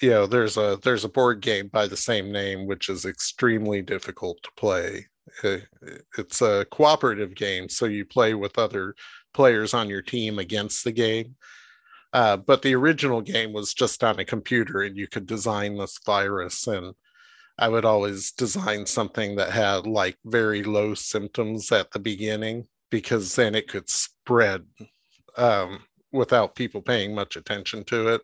[0.00, 3.82] you know there's a there's a board game by the same name which is extremely
[3.82, 5.06] difficult to play.
[6.16, 8.94] It's a cooperative game so you play with other
[9.34, 11.36] players on your team against the game.
[12.12, 15.98] Uh, but the original game was just on a computer and you could design this
[16.06, 16.94] virus and
[17.58, 23.34] i would always design something that had like very low symptoms at the beginning because
[23.36, 24.64] then it could spread
[25.36, 25.80] um,
[26.12, 28.22] without people paying much attention to it.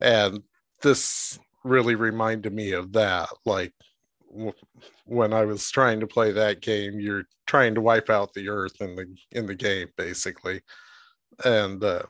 [0.00, 0.42] And
[0.84, 3.28] this really reminded me of that.
[3.44, 3.72] Like
[5.06, 8.80] when I was trying to play that game, you're trying to wipe out the earth
[8.80, 10.60] in the in the game, basically,
[11.44, 12.02] and uh,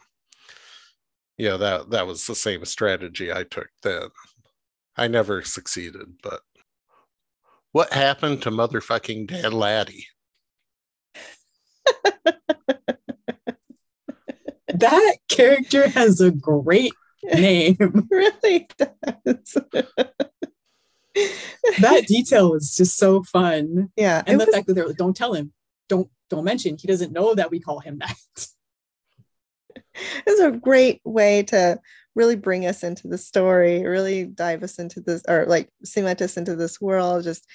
[1.38, 4.08] yeah, that that was the same strategy I took then.
[4.96, 6.40] I never succeeded, but
[7.72, 10.06] what happened to motherfucking Dan Laddie?
[14.68, 16.92] that character has a great
[17.32, 17.76] name.
[18.10, 19.56] really does.
[21.78, 23.90] that detail was just so fun.
[23.96, 24.22] Yeah.
[24.26, 24.54] And the was...
[24.54, 25.52] fact that they're like, don't tell him,
[25.88, 26.76] don't don't mention.
[26.78, 28.16] He doesn't know that we call him that.
[30.26, 31.78] It's a great way to
[32.14, 36.36] really bring us into the story, really dive us into this, or like cement us
[36.36, 37.24] into this world.
[37.24, 37.46] Just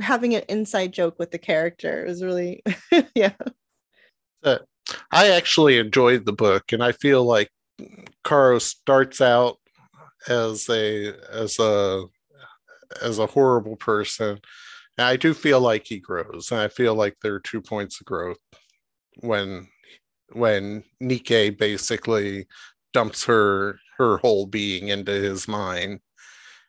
[0.00, 2.62] having an inside joke with the character is really,
[3.14, 3.32] yeah.
[4.42, 4.58] Uh,
[5.10, 7.50] I actually enjoyed the book, and I feel like
[8.26, 9.58] Kaaro starts out
[10.28, 12.04] as a as a
[13.00, 14.40] as a horrible person.
[14.98, 18.00] And I do feel like he grows, and I feel like there are two points
[18.00, 18.38] of growth
[19.20, 19.68] when
[20.32, 22.46] when Nike basically
[22.92, 26.00] dumps her her whole being into his mind.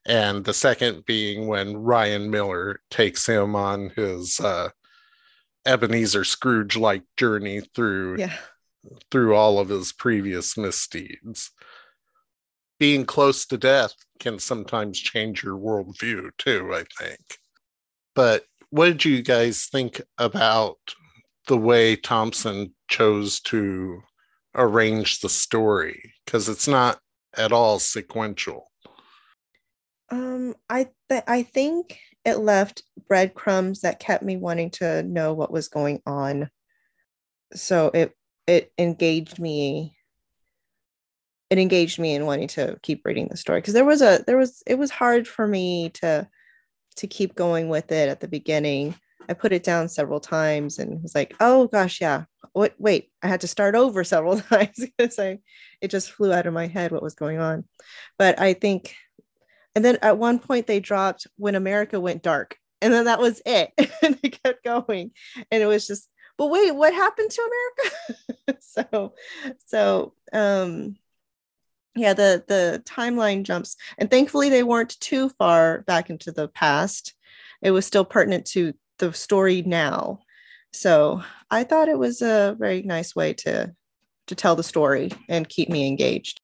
[0.05, 4.69] And the second being when Ryan Miller takes him on his uh,
[5.65, 8.37] Ebenezer Scrooge like journey through yeah
[9.11, 11.51] through all of his previous misdeeds.
[12.79, 17.19] Being close to death can sometimes change your worldview too, I think.
[18.13, 20.77] But what did you guys think about
[21.47, 24.01] the way Thompson chose to
[24.55, 26.13] arrange the story?
[26.25, 26.99] Because it's not
[27.35, 28.71] at all sequential.
[30.09, 35.51] Um, I th- I think it left breadcrumbs that kept me wanting to know what
[35.51, 36.49] was going on.
[37.53, 38.16] So it
[38.47, 39.93] it engaged me
[41.49, 43.61] it engaged me in wanting to keep reading the story.
[43.61, 46.27] Because there was a there was it was hard for me to
[46.97, 48.95] to keep going with it at the beginning.
[49.29, 52.25] I put it down several times and was like oh gosh yeah.
[52.53, 55.39] What wait i had to start over several times because i
[55.79, 57.65] it just flew out of my head what was going on.
[58.17, 58.95] But i think
[59.75, 63.41] and then at one point they dropped when america went dark and then that was
[63.45, 63.71] it.
[64.03, 65.11] And they kept going.
[65.51, 68.61] And it was just but wait, what happened to America?
[68.61, 69.13] so,
[69.65, 70.95] so, um,
[71.95, 77.15] yeah, the the timeline jumps, and thankfully they weren't too far back into the past.
[77.61, 80.19] It was still pertinent to the story now.
[80.73, 83.73] So I thought it was a very nice way to
[84.27, 86.41] to tell the story and keep me engaged.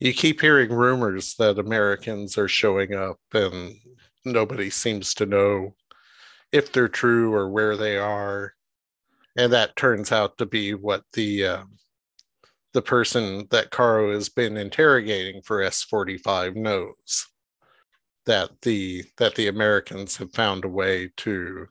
[0.00, 3.76] You keep hearing rumors that Americans are showing up and
[4.24, 5.74] nobody seems to know
[6.50, 8.53] if they're true or where they are
[9.36, 11.62] and that turns out to be what the uh,
[12.72, 17.26] the person that Kaaro has been interrogating for S45 knows
[18.26, 21.66] that the that the Americans have found a way to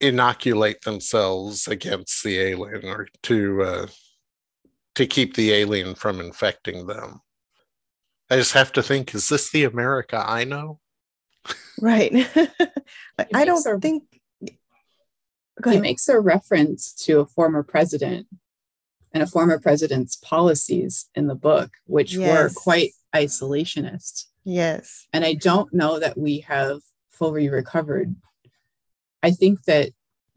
[0.00, 3.86] inoculate themselves against the alien or to uh,
[4.94, 7.20] to keep the alien from infecting them.
[8.30, 10.80] I just have to think: Is this the America I know?
[11.80, 12.12] Right.
[13.34, 14.04] I don't think
[15.64, 18.26] he makes a reference to a former president
[19.12, 22.54] and a former president's policies in the book, which yes.
[22.54, 24.26] were quite isolationist.
[24.44, 25.06] Yes.
[25.12, 26.80] And I don't know that we have
[27.10, 28.14] fully recovered.
[29.22, 29.90] I think that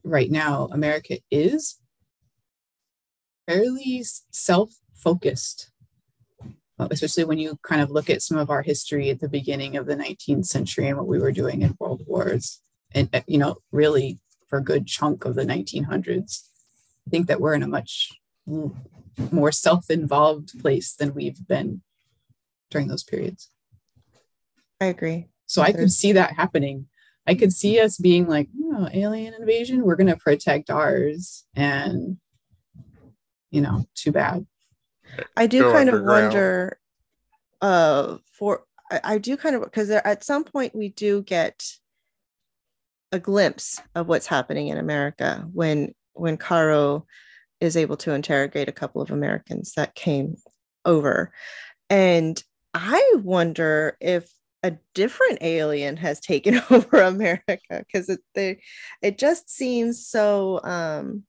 [0.04, 1.80] right now, America is
[3.48, 5.72] fairly self focused,
[6.80, 9.86] especially when you kind of look at some of our history at the beginning of
[9.86, 12.60] the 19th century and what we were doing in world wars.
[12.94, 14.20] And, uh, you know, really
[14.52, 16.44] for a good chunk of the 1900s.
[17.08, 18.12] I think that we're in a much
[19.32, 21.82] more self involved place than we've been
[22.70, 23.50] during those periods.
[24.80, 25.30] I agree.
[25.46, 26.88] So I could see that happening.
[27.26, 31.46] I could see us being like, oh, alien invasion, we're going to protect ours.
[31.56, 32.18] And,
[33.52, 34.46] you know, too bad.
[35.38, 36.78] I do Go kind of wonder
[37.62, 41.64] uh for I, I do kind of because at some point we do get
[43.12, 47.04] a glimpse of what's happening in America when when Kaaro
[47.60, 50.36] is able to interrogate a couple of Americans that came
[50.86, 51.32] over.
[51.90, 52.42] And
[52.74, 54.32] I wonder if
[54.64, 58.62] a different alien has taken over America because it they
[59.02, 61.24] it just seems so um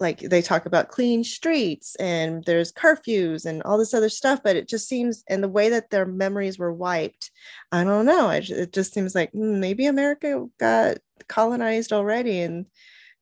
[0.00, 4.56] like they talk about clean streets and there's curfews and all this other stuff but
[4.56, 7.30] it just seems and the way that their memories were wiped
[7.72, 12.66] i don't know I, it just seems like hmm, maybe america got colonized already and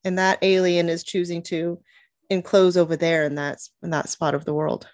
[0.04, 1.80] and that alien is choosing to
[2.30, 4.88] enclose over there in that in that spot of the world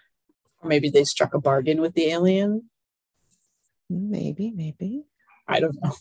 [0.61, 2.69] Or maybe they struck a bargain with the alien.
[3.89, 5.03] maybe maybe
[5.47, 5.93] I don't know.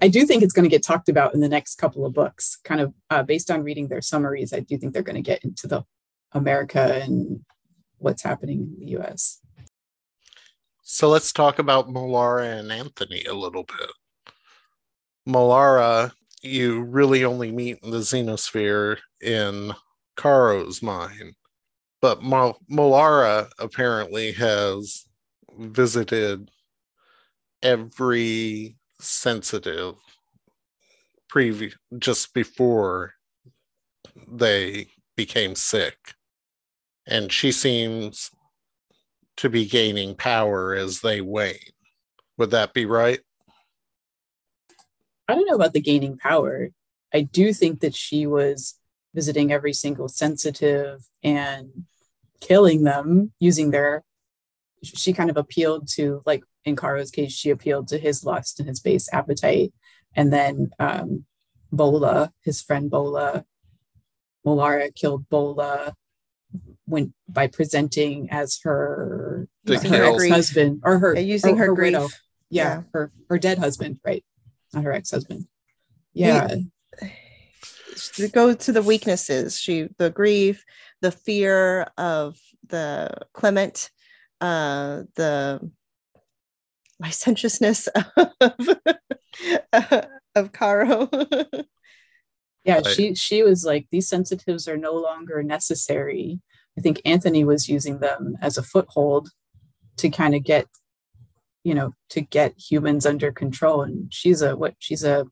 [0.00, 2.58] I do think it's going to get talked about in the next couple of books,
[2.64, 4.52] kind of uh, based on reading their summaries.
[4.52, 5.84] I do think they're going to get into the
[6.32, 7.44] America and
[7.98, 9.40] what's happening in the US.
[10.82, 13.90] So let's talk about Molara and Anthony a little bit.
[15.28, 16.12] Molara,
[16.42, 19.74] you really only meet in the Xenosphere in
[20.16, 21.34] Kaaro's mind,
[22.00, 25.06] but Mo- Molara apparently has
[25.58, 26.50] visited
[27.62, 29.94] every sensitive
[31.32, 33.14] previ- just before
[34.28, 35.96] they became sick.
[37.06, 38.30] And she seems
[39.36, 41.58] to be gaining power as they wane.
[42.38, 43.20] Would that be right?
[45.28, 46.70] I don't know about the gaining power.
[47.12, 48.78] I do think that she was
[49.14, 51.84] visiting every single sensitive and
[52.40, 54.04] killing them using their.
[54.82, 58.68] She kind of appealed to, like in Kaaro's case, she appealed to his lust and
[58.68, 59.72] his base appetite.
[60.14, 61.24] And then um,
[61.72, 63.44] Bola, his friend Bola,
[64.46, 65.94] Molara killed Bola
[66.86, 71.74] when by presenting as her, you know, her ex-husband or her Yeah, using or her,
[71.74, 72.00] widow.
[72.00, 72.82] Grief yeah, Yeah.
[72.92, 74.24] her her dead husband right.
[74.72, 75.46] Not her ex-husband.
[76.14, 76.56] Yeah.
[78.14, 79.58] To go to the weaknesses.
[79.58, 80.64] She the grief
[81.02, 83.90] the fear of the clement
[84.40, 85.70] uh the
[87.00, 88.32] licentiousness of,
[90.34, 91.64] of kaaro.
[92.64, 92.86] Yeah Right.
[92.88, 96.40] she she was like these sensitives are no longer necessary.
[96.76, 99.28] I think anthony was using them as a foothold
[99.98, 100.66] to kind of get
[101.62, 103.82] you know to get humans under control.
[103.82, 105.26] And she's a what she's a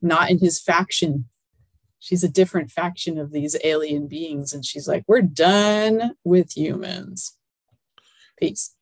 [0.00, 1.28] not in his faction.
[1.98, 4.52] She's a different faction of these alien beings.
[4.52, 7.36] And she's like we're done with humans
[8.38, 8.74] peace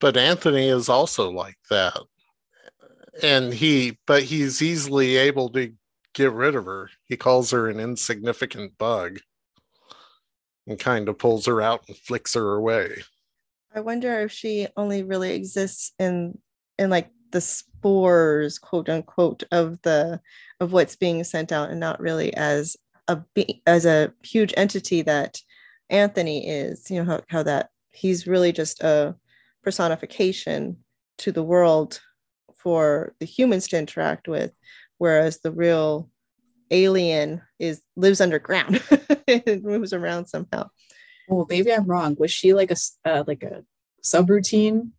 [0.00, 1.98] But Anthony is also like that.
[3.22, 5.74] And he, but he's easily able to
[6.14, 6.90] get rid of her.
[7.04, 9.20] He calls her an insignificant bug
[10.66, 13.02] and kind of pulls her out and flicks her away.
[13.74, 16.38] i wonder if she only really exists in
[16.78, 20.20] in like the spores quote unquote of the
[20.60, 22.76] of what's being sent out and not really as
[23.08, 25.40] a be- as a huge entity that
[25.90, 29.14] anthony is you know how, how that he's really just a
[29.62, 30.76] personification
[31.18, 32.00] to the world
[32.56, 34.52] for the humans to interact with
[34.98, 36.08] whereas the real
[36.70, 38.80] alien is lives underground
[39.28, 40.68] and moves around somehow.
[41.28, 42.16] Well, maybe i'm wrong.
[42.18, 43.64] Was she like a s- uh, like a
[44.04, 44.90] subroutine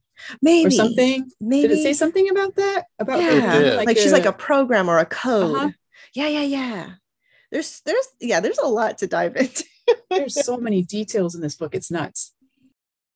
[0.41, 0.67] maybe.
[0.67, 1.29] or something?
[1.39, 2.85] Maybe did it say something about that?
[2.99, 3.27] About Yeah.
[3.29, 3.85] It being did.
[3.85, 5.55] like, she's like a program or a code.
[5.55, 5.69] Uh-huh.
[6.13, 6.89] yeah yeah yeah.
[7.51, 9.63] There's there's yeah there's a lot to dive into.
[10.09, 11.73] There's so many details in this book.
[11.75, 12.32] It's nuts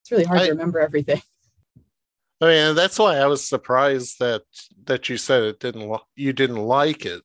[0.08, 1.22] it's really hard I- to remember everything
[2.40, 4.44] I mean, that's why I was surprised that
[4.86, 7.24] that you said it didn't you didn't like it.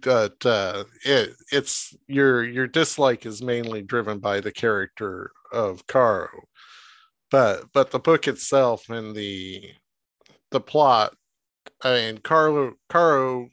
[0.00, 6.30] But uh, it it's your your dislike is mainly driven by the character of Kaaro,
[7.30, 9.70] but but the book itself and the
[10.50, 11.14] the plot.
[11.82, 13.50] I mean, Carlo Kaaro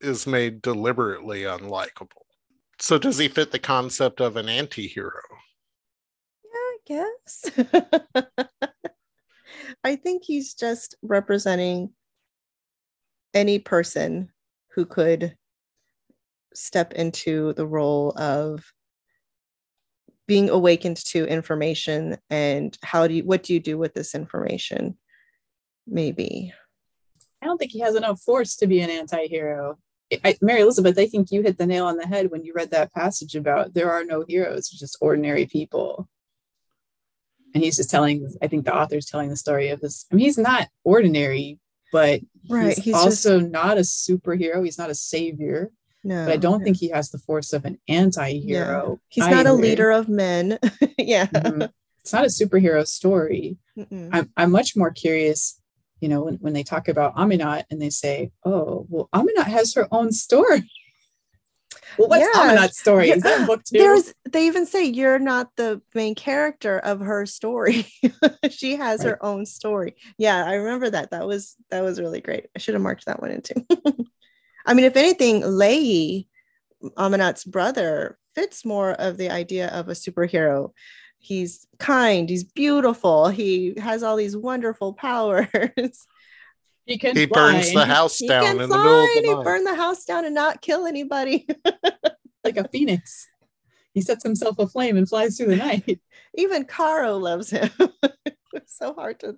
[0.00, 2.22] is made deliberately unlikable.
[2.78, 5.22] So does he fit the concept of an anti-hero?
[6.86, 7.50] Guess
[9.84, 11.90] I think he's just representing
[13.34, 14.30] any person
[14.74, 15.36] who could
[16.54, 18.64] step into the role of
[20.26, 24.96] being awakened to information and how do you what do you do with this information
[25.86, 26.52] maybe
[27.42, 29.78] I don't think he has enough force to be an anti-hero.
[30.24, 32.70] I, Mary Elizabeth, I think you hit the nail on the head when you read
[32.70, 36.08] that passage about there are no heroes, just ordinary people.
[37.56, 40.04] And he's just telling, I think the author's telling the story of this.
[40.12, 41.58] I mean, he's not ordinary,
[41.90, 44.62] but Right, he's, he's also not a superhero.
[44.62, 45.70] He's not a savior,
[46.04, 46.64] no but I don't no.
[46.64, 49.00] think he has the force of an anti-hero.
[49.08, 50.58] he's not a leader of men
[50.98, 51.70] yeah Mhm.
[52.00, 53.56] It's not a superhero story.
[53.76, 54.10] Mm-mm.
[54.12, 55.60] I'm, I'm much more curious,
[56.00, 59.74] you know, when, when they talk about Aminat and they say, oh, well, Aminat has
[59.74, 60.70] her own story.
[61.98, 62.42] Well, what's Yeah.
[62.42, 63.10] Aminat's story?
[63.10, 63.78] Is that book two?
[63.78, 67.86] there's they even say you're not the main character of her story.
[68.50, 69.96] She has her own story.
[70.18, 71.10] Yeah i remember that.
[71.10, 72.46] That was that was really great.
[72.54, 73.66] I should have marked that one in too.
[74.66, 76.26] I mean if anything Lei,
[76.96, 80.72] Aminat's brother fits more of the idea of a superhero.
[81.18, 85.48] He's kind he's beautiful he has all these wonderful powers
[86.86, 89.10] he can He burns the and he- house he down can in the middle of
[89.10, 89.44] the and he night.
[89.44, 91.46] burned the house down and not kill anybody
[92.44, 93.26] like a phoenix.
[93.92, 96.00] He sets himself aflame and flies through the night.
[96.34, 97.70] even Kaaro loves him.
[98.54, 99.36] it's so hard to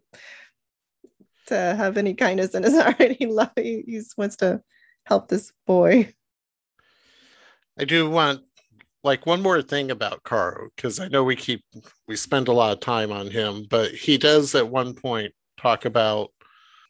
[1.47, 3.01] to have any kindness in his heart.
[3.19, 4.63] He love he, he just wants to
[5.07, 6.13] help this boy.
[7.79, 8.43] I do want
[9.05, 11.63] like one more thing about Kaaro because I know we keep
[12.07, 15.85] we spend a lot of time on him, but he does at one point talk
[15.85, 16.31] about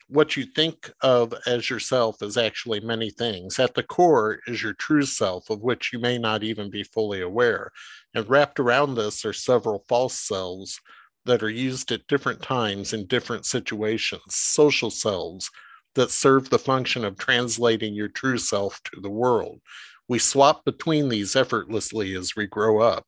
[0.09, 3.59] what you think of as yourself is actually many things.
[3.59, 7.21] At the core is your true self, of which you may not even be fully
[7.21, 7.71] aware.
[8.15, 10.81] And wrapped around this are several false selves
[11.27, 15.51] that are used at different times in different situations, social selves
[15.95, 19.61] that serve the function of translating your true self to the world.
[20.09, 23.07] We swap between these effortlessly as we grow up,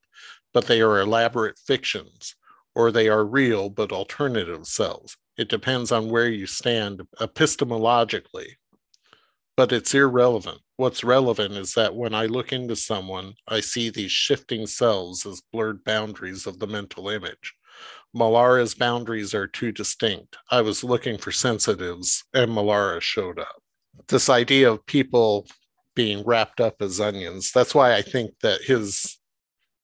[0.53, 2.34] but they are elaborate fictions,
[2.74, 5.16] or they are real but alternative selves.
[5.41, 8.57] It depends on where you stand epistemologically,
[9.57, 10.59] but it's irrelevant.
[10.76, 15.41] What's relevant is that when I look into someone, I see these shifting selves as
[15.51, 17.55] blurred boundaries of the mental image.
[18.14, 20.36] Molara's boundaries are too distinct.
[20.51, 23.62] I was looking for sensitives, and Malara showed up.
[24.09, 25.47] This idea of people
[25.95, 27.51] being wrapped up as onions.
[27.51, 29.16] That's why I think that his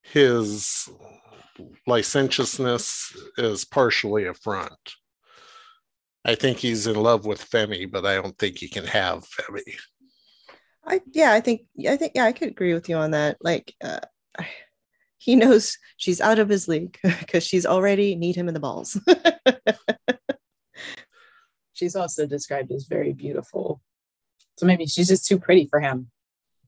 [0.03, 0.91] his
[1.87, 4.97] licentiousness is partially a front.
[6.27, 9.77] I think he's in love with Femi, but I don't think he can have Femi.
[10.85, 13.37] I yeah, I think I think yeah, I could agree with you on that.
[13.41, 14.01] Like uh,
[15.18, 19.01] he knows she's out of his league because she's already kneed him in the balls.
[21.77, 23.83] She's also described as very beautiful.
[24.57, 26.11] So maybe she's just too pretty for him.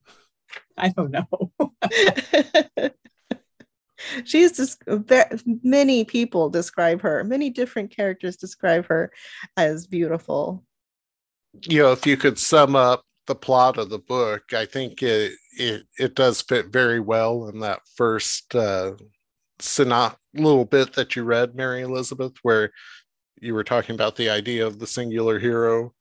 [0.77, 2.93] I don't know.
[4.23, 4.83] She's just
[5.63, 9.11] many people describe her many different characters describe her
[9.57, 10.63] as beautiful
[11.63, 15.33] You know, if you could sum up the plot of the book, I think it
[15.57, 18.93] it, it does fit very well in that first uh,
[19.59, 22.71] synop little bit that you read, Mary Elizabeth, where
[23.41, 25.93] you were talking about the idea of the singular hero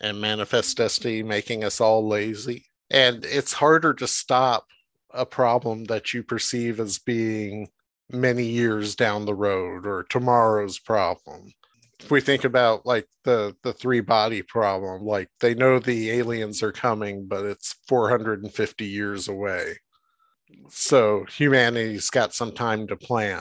[0.00, 2.66] and manifest destiny making us all lazy.
[2.90, 4.66] And it's harder to stop
[5.14, 7.68] a problem that you perceive as being
[8.10, 11.52] many years down the road or tomorrow's problem.
[12.00, 16.62] If we think about like the the three body problem, like they know the aliens
[16.62, 19.78] are coming, but it's 450 years away.
[20.68, 23.40] So humanity's got some time to plan.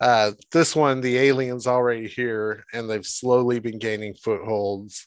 [0.00, 5.06] Uh, this one, the aliens already here, and they've slowly been gaining footholds.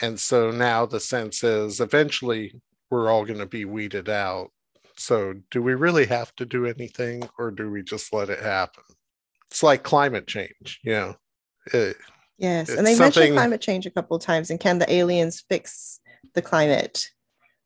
[0.00, 2.54] And so now the sense is eventually
[2.90, 4.50] we're all going to be weeded out.
[4.96, 8.84] So do we really have to do anything, or do we just let it happen?
[9.50, 11.16] It's like climate change, you know.
[11.72, 11.96] It,
[12.38, 16.00] yes and they mentioned climate change a couple of times and can the aliens fix
[16.34, 17.08] the climate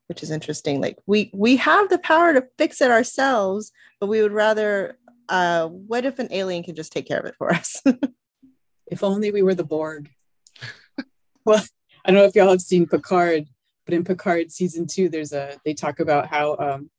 [0.05, 4.21] which is interesting like we we have the power to fix it ourselves but we
[4.21, 4.99] would rather
[5.29, 7.81] uh what if an alien can just take care of it for us
[8.87, 10.09] if only we were the Borg.
[11.45, 11.63] well,
[12.05, 13.45] I don't know if y'all have seen Picard,
[13.85, 16.89] but in Picard season two, there's a they talk about how um,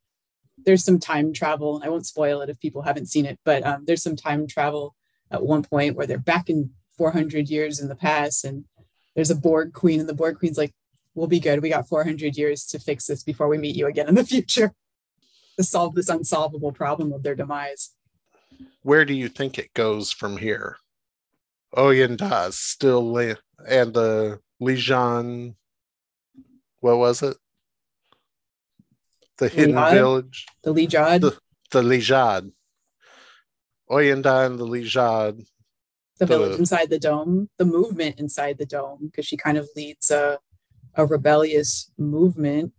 [0.65, 1.75] there's some time travel.
[1.75, 4.47] And I won't spoil it if people haven't seen it, but um, there's some time
[4.47, 4.95] travel
[5.31, 8.65] at one point where they're back in 400 years in the past, and
[9.15, 10.73] there's a Borg queen, and the Borg queen's like,
[11.15, 11.61] "We'll be good.
[11.61, 14.73] We got 400 years to fix this before we meet you again in the future."
[15.57, 17.91] To solve this unsolvable problem of their demise.
[18.81, 20.77] where do you think it goes from here?
[21.75, 23.35] Oyinda still li-
[23.67, 25.55] and the Lijan.
[26.79, 27.37] What was it?
[29.39, 30.45] The hidden village.
[30.63, 31.39] The Lijad, The-
[31.71, 32.51] The Lijad.
[33.89, 35.47] Oyinda and the Lijad.
[36.19, 39.67] the village the- inside the dome, the movement inside the dome, because she kind of
[39.75, 40.39] leads a,
[40.95, 42.73] a rebellious movement,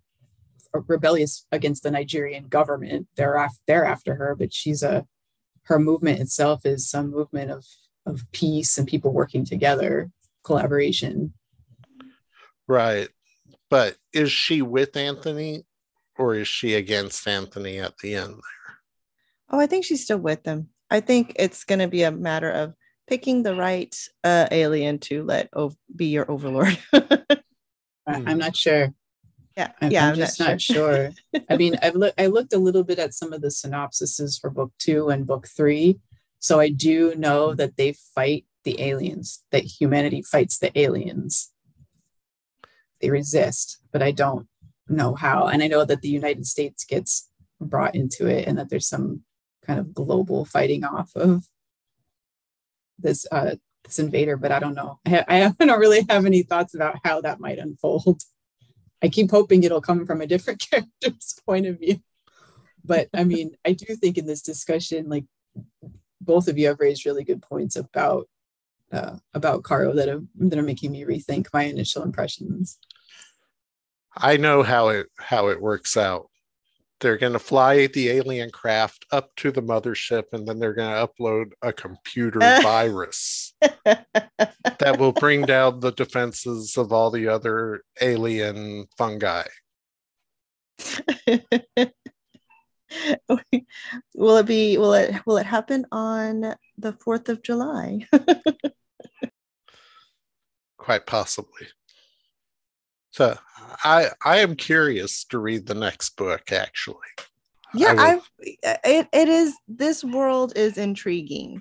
[0.74, 3.08] a rebellious against the Nigerian government.
[3.16, 5.06] They're after, they're after her, but she's a
[5.64, 7.64] her movement itself is some movement of
[8.06, 10.10] of peace and people working together,
[10.44, 11.32] collaboration.
[12.68, 13.08] Right.
[13.68, 15.64] But is she with Anthony
[16.20, 18.34] or is she against Anthony at the end?
[18.34, 18.76] There?
[19.50, 20.68] Oh, I think she's still with them.
[20.90, 22.74] I think it's going to be a matter of
[23.08, 26.78] picking the right uh, alien to let ov- be your overlord.
[26.92, 27.38] I,
[28.06, 28.28] Hmm.
[28.28, 28.92] I'm not sure.
[29.56, 31.10] yeah, I'm, yeah, I'm just not sure.
[31.48, 34.50] I mean, I've looked I looked a little bit at some of the synopsises for
[34.50, 36.00] book two and book three.
[36.38, 41.52] So I do know that they fight the aliens, that humanity fights the aliens.
[43.00, 44.48] They resist, but I don't
[44.90, 45.46] know how.
[45.46, 47.28] And I know that the United States gets
[47.60, 49.22] brought into it and that there's some
[49.66, 51.44] kind of global fighting off of
[52.98, 54.98] this uh this invader, but I don't know.
[55.06, 58.22] I, ha- I don't really have any thoughts about how that might unfold.
[59.02, 62.00] I keep hoping it'll come from a different character's point of view.
[62.84, 65.24] But I mean, I do think in this discussion, like
[66.20, 68.28] both of you have raised really good points about
[68.92, 72.78] uh, about Kaaro that are that are making me rethink my initial impressions.
[74.16, 76.28] I know how it how it works out.
[77.00, 80.90] They're going to fly the alien craft up to the mothership and then they're going
[80.90, 87.82] to upload a computer virus that will bring down the defenses of all the other
[88.00, 89.44] alien fungi.
[94.14, 98.06] will it be will it will it happen on the 4th of July?
[100.76, 101.68] quite possibly.
[103.20, 103.36] So
[103.84, 106.96] I I am curious to read the next book actually.
[107.74, 111.60] yeah, will- I've it, it is this world is intriguing.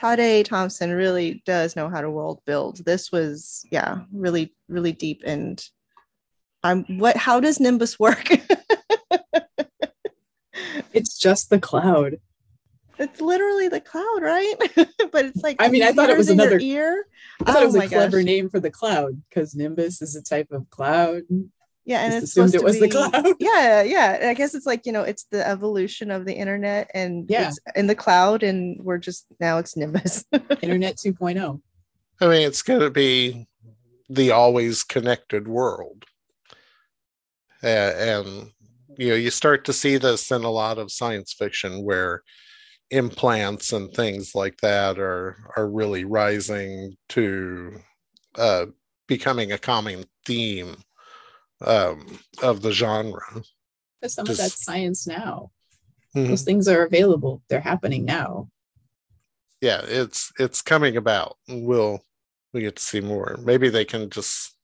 [0.00, 2.82] Tade Thompson really does know how to world build.
[2.86, 5.62] This was yeah, really really deep and
[6.62, 8.30] I'm what how does Nimbus work?
[10.94, 12.20] It's just the cloud.
[12.98, 14.54] It's literally the cloud, right?
[15.12, 17.06] but it's like I mean, I thought it was in your another- ear.
[17.44, 18.24] I thought Oh it was a clever gosh.
[18.24, 21.22] name for the cloud because Nimbus is a type of cloud.
[21.84, 23.36] Yeah, and Just it's assumed supposed it to was the be- cloud.
[23.40, 24.28] Yeah, yeah.
[24.30, 27.48] I guess it's like you know, it's the evolution of the internet, and Yeah.
[27.48, 30.24] it's in the cloud, and we're just now it's Nimbus.
[30.62, 31.10] Internet oh.
[31.10, 31.60] 2.0.
[32.20, 33.46] I mean it's going to be
[34.08, 36.04] the always connected world.
[37.62, 37.66] A-
[38.20, 38.50] and
[38.98, 42.22] you know you start to see this in a lot of science fiction where
[42.90, 47.80] implants and things like that are are really rising to
[48.36, 48.66] uh,
[49.08, 50.76] becoming a common theme
[51.62, 53.22] um, of the genre.
[54.00, 55.50] But some of Just- that's science now.
[56.14, 56.28] Mhm.
[56.28, 57.42] Those things are available.
[57.48, 58.48] They're happening now.
[59.60, 61.36] Yeah, it's it's coming about.
[61.48, 62.02] We'll
[62.52, 63.38] we get to see more.
[63.42, 64.55] Maybe they can just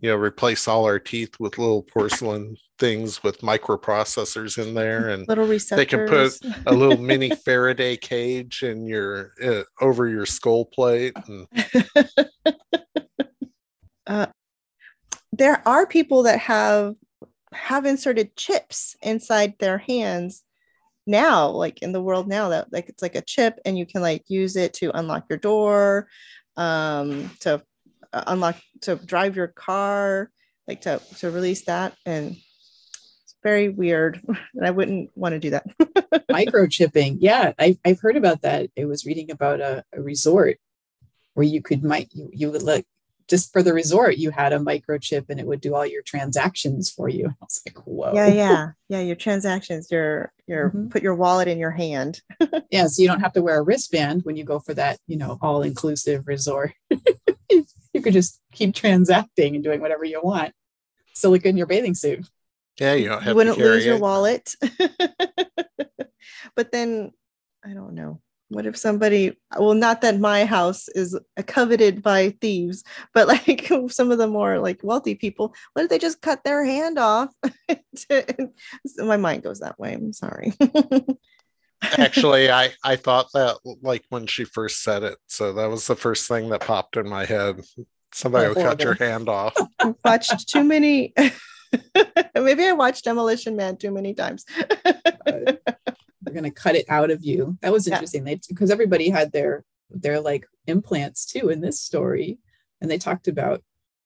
[0.00, 5.26] you know replace all our teeth with little porcelain things with microprocessors in there and
[5.26, 5.76] Little receptors.
[5.76, 11.14] They can put a little mini Faraday cage in your uh, over your skull plate.
[11.26, 11.46] And,
[14.06, 14.26] uh,
[15.32, 16.94] there are people that have
[17.52, 20.44] have inserted chips inside their hands
[21.06, 24.02] now like in the world now that like it's like a chip and you can
[24.02, 26.06] like use it to unlock your door
[26.58, 27.62] um to
[28.12, 30.30] uh, unlock to drive your car
[30.66, 32.36] like to to release that and
[33.22, 34.20] it's very weird
[34.54, 35.66] and i wouldn't want to do that
[36.30, 37.16] Microchipping.
[37.20, 38.70] Yeah, I've I've heard about that.
[38.78, 40.58] I was reading about a, a resort
[41.34, 42.86] where you could might you, you would like
[43.28, 46.90] just for the resort you had a microchip and it would do all your transactions
[46.90, 47.26] for you.
[47.42, 48.12] I was like, whoa.
[48.14, 50.90] yeah yeah yeah your transactions your your Mhm.
[50.90, 52.20] put your wallet in your hand
[52.70, 55.16] Yeah, so you don't have to wear a wristband when you go for that, you
[55.16, 56.72] know, all inclusive resort.
[57.98, 60.52] You could just keep transacting and doing whatever you want.
[61.14, 62.26] Still look good in your bathing suit.
[62.78, 64.54] yeah, you don't have you wouldn't to carry lose your wallet.
[66.56, 67.12] but then
[67.64, 68.20] I don't know.
[68.50, 74.10] What if somebody well not that my house is coveted by thieves, but like some
[74.10, 77.34] of the more like wealthy people, what if they just cut their hand off?
[77.68, 78.50] to-
[78.86, 79.92] so my mind goes that way.
[79.92, 80.54] I'm sorry.
[81.82, 85.96] Actually, I I thought that like when she first said it, so that was the
[85.96, 87.60] first thing that popped in my head.
[88.12, 89.54] Somebody Oh, will cut your hand off.
[89.78, 91.12] I've watched too many
[92.34, 94.44] maybe I watched Demolition Man too many times.
[95.26, 97.58] They're going to cut it out of you.
[97.62, 97.94] That was Yeah.
[97.94, 98.24] interesting.
[98.24, 102.38] They because everybody had their they're like implants too in this story.
[102.80, 103.62] And they talked about,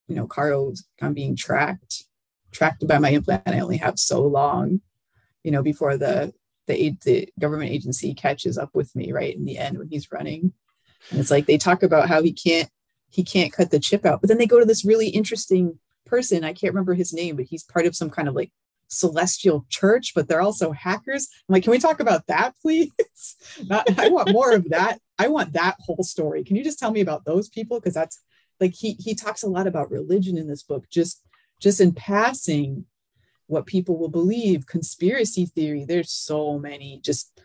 [0.08, 2.04] you know, Kaaro I'm being tracked,
[2.50, 3.42] tracked by my implant.
[3.46, 4.80] I only have so long,
[5.44, 6.32] you know, before the
[6.72, 10.52] the, the government agency catches up with me right in the end when he's running.
[11.10, 12.68] And it's like they talk about how he can't
[13.10, 14.22] he can't cut the chip out.
[14.22, 16.44] But then they go to this really interesting person.
[16.44, 18.50] I can't remember his name, but he's part of some kind of like
[18.88, 21.28] celestial church, but they're also hackers.
[21.48, 22.90] I'm like, can we talk about that, please?
[23.70, 24.98] I want more of that.
[25.18, 26.44] I want that whole story.
[26.44, 27.80] Can you just tell me about those people?
[27.80, 28.20] Because that's
[28.60, 31.22] like he he talks a lot about religion in this book, just
[31.60, 32.86] just in passing,
[33.52, 35.84] what people will believe, conspiracy theory.
[35.84, 37.40] There's so many just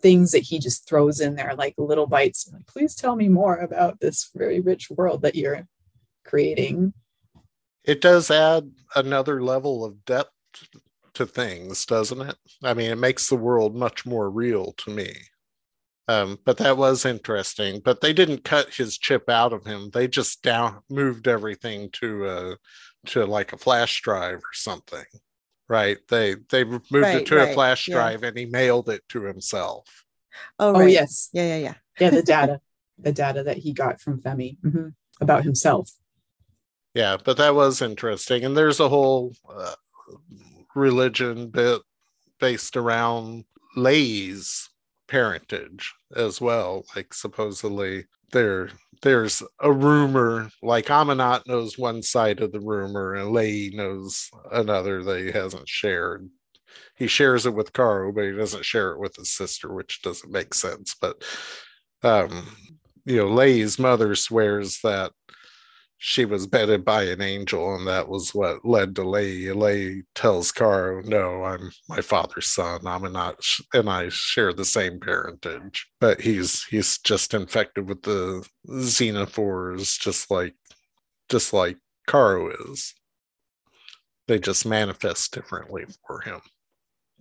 [0.00, 2.52] things that he just throws in there like little bites.
[2.68, 5.66] Please tell me more about this very rich world that you're
[6.24, 6.92] creating.
[7.84, 10.30] It does add another level of depth
[11.14, 12.36] to things, doesn't it?
[12.62, 15.14] I mean, it makes the world much more real to me.
[16.08, 17.80] Um, but that was interesting.
[17.84, 19.90] But they didn't cut his chip out of him.
[19.92, 22.54] They just down moved everything to uh
[23.06, 25.04] to like a flash drive or something.
[25.68, 25.98] Right.
[26.08, 27.94] They they moved Right, it to right, a flash yeah.
[27.96, 30.04] drive and he mailed it to himself.
[30.58, 31.28] Oh, Oh, yes.
[31.32, 31.74] Yeah, yeah, yeah.
[31.98, 32.60] Yeah, the data,
[32.98, 35.90] the data that he got from Femi mhm, about himself.
[36.94, 38.44] Yeah, but that was interesting.
[38.44, 39.74] And there's a whole uh,
[40.74, 41.82] religion bit
[42.38, 43.44] based around
[43.76, 44.68] Lay's
[45.08, 46.84] parentage as well.
[46.94, 48.70] Like supposedly there
[49.02, 55.02] there's a rumor like Aminat knows one side of the rumor and Lay knows another
[55.02, 56.28] that he hasn't shared.
[56.96, 60.32] He shares it with Kaaro, but he doesn't share it with his sister, which doesn't
[60.32, 60.94] make sense.
[61.00, 61.22] But
[62.02, 62.46] um,
[63.04, 65.12] you know, Lay's mother swears that
[65.98, 69.50] she was bedded by an angel, and that was what led to Lay.
[69.52, 72.86] Lay tells Kaaro, "No, I'm my father's son.
[72.86, 73.40] I'm not,
[73.72, 80.30] and I share the same parentage." But he's he's just infected with the xenoforms, just
[80.30, 80.54] like
[81.28, 81.78] just like
[82.08, 82.94] Kaaro is.
[84.28, 86.40] They just manifest differently for him.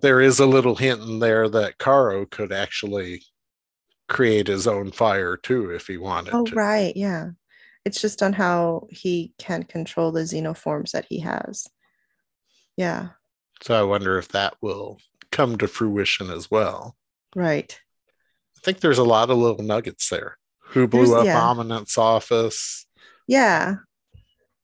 [0.02, 3.24] There is a little hint in there that Kaaro could actually
[4.10, 6.56] create his own fire too if he wanted Oh, to.
[6.56, 6.96] right.
[6.96, 7.30] Yeah.
[7.86, 11.68] It's just on how he can control the xenoforms that he has.
[12.78, 13.10] Yeah.
[13.62, 15.00] So I wonder if that will
[15.32, 16.96] come to fruition as well.
[17.36, 17.80] Right.
[18.58, 20.38] I think there's a lot of little nuggets there.
[20.70, 22.02] Who blew There's- up yeah.
[22.02, 22.88] Office?
[23.28, 23.76] Yeah.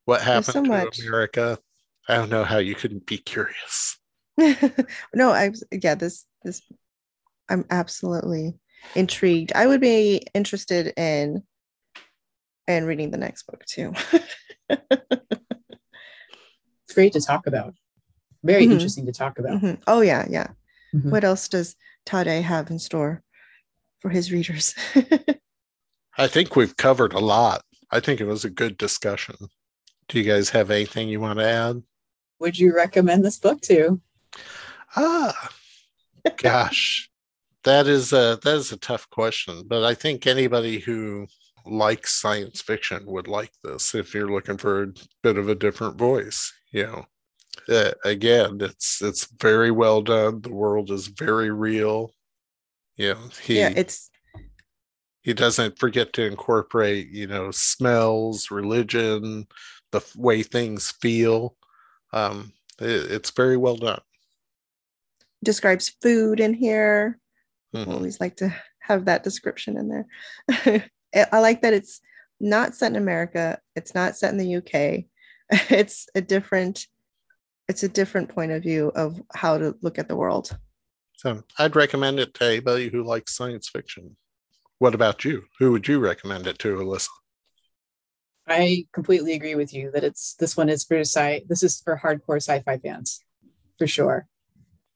[0.05, 0.99] What happened so to much.
[0.99, 1.59] America?
[2.09, 3.97] I don't know how you couldn't be curious.
[5.13, 6.61] no, I yeah, this this
[7.47, 8.55] I'm absolutely
[8.95, 9.51] intrigued.
[9.53, 11.43] I would be interested in
[12.77, 13.93] in reading the next book too.
[16.85, 17.73] It's great to talk about.
[18.43, 18.71] Very Mhm.
[18.73, 19.61] interesting to talk about.
[19.61, 19.81] Mhm.
[19.87, 20.47] Oh yeah, yeah.
[20.93, 21.09] Mhm.
[21.09, 23.23] What else does Tade have in store
[23.99, 24.75] for his readers?
[26.17, 27.63] I think we've covered a lot.
[27.91, 29.35] I think it was a good discussion.
[30.09, 31.83] Do you guys have anything you want to add?
[32.39, 34.01] Would you recommend this book to?
[34.97, 35.49] Ah,
[36.37, 37.09] gosh,
[37.63, 39.63] that is a that is a tough question.
[39.65, 41.27] But I think anybody who
[41.65, 43.93] likes science fiction would like this.
[43.95, 44.87] If you're looking for a
[45.23, 47.05] bit of a different voice, you know,
[47.69, 50.41] uh, again, it's it's very well done.
[50.41, 52.13] The world is very real.
[52.97, 54.09] You know, he yeah, it's
[55.21, 59.45] he doesn't forget to incorporate you know smells religion
[59.91, 61.55] the way things feel
[62.11, 64.01] um it- it's very well done
[65.43, 67.19] describes food in here.
[67.75, 67.87] Mhm.
[67.87, 70.89] Always like to have that description in there.
[71.15, 72.01] I I like that it's
[72.39, 73.59] not set in America.
[73.75, 75.05] It's not set in the UK.
[75.69, 76.87] It's a different
[77.67, 80.57] it's a different point of view of how to look at the world.
[81.17, 84.15] so i'd recommend it to anybody who likes science fiction
[84.79, 87.09] what about you who would you recommend it to alyssa
[88.47, 91.43] I completely agree with you that it's this one is for sci.
[91.47, 93.23] This is for hardcore sci-fi fans,
[93.77, 94.27] for sure.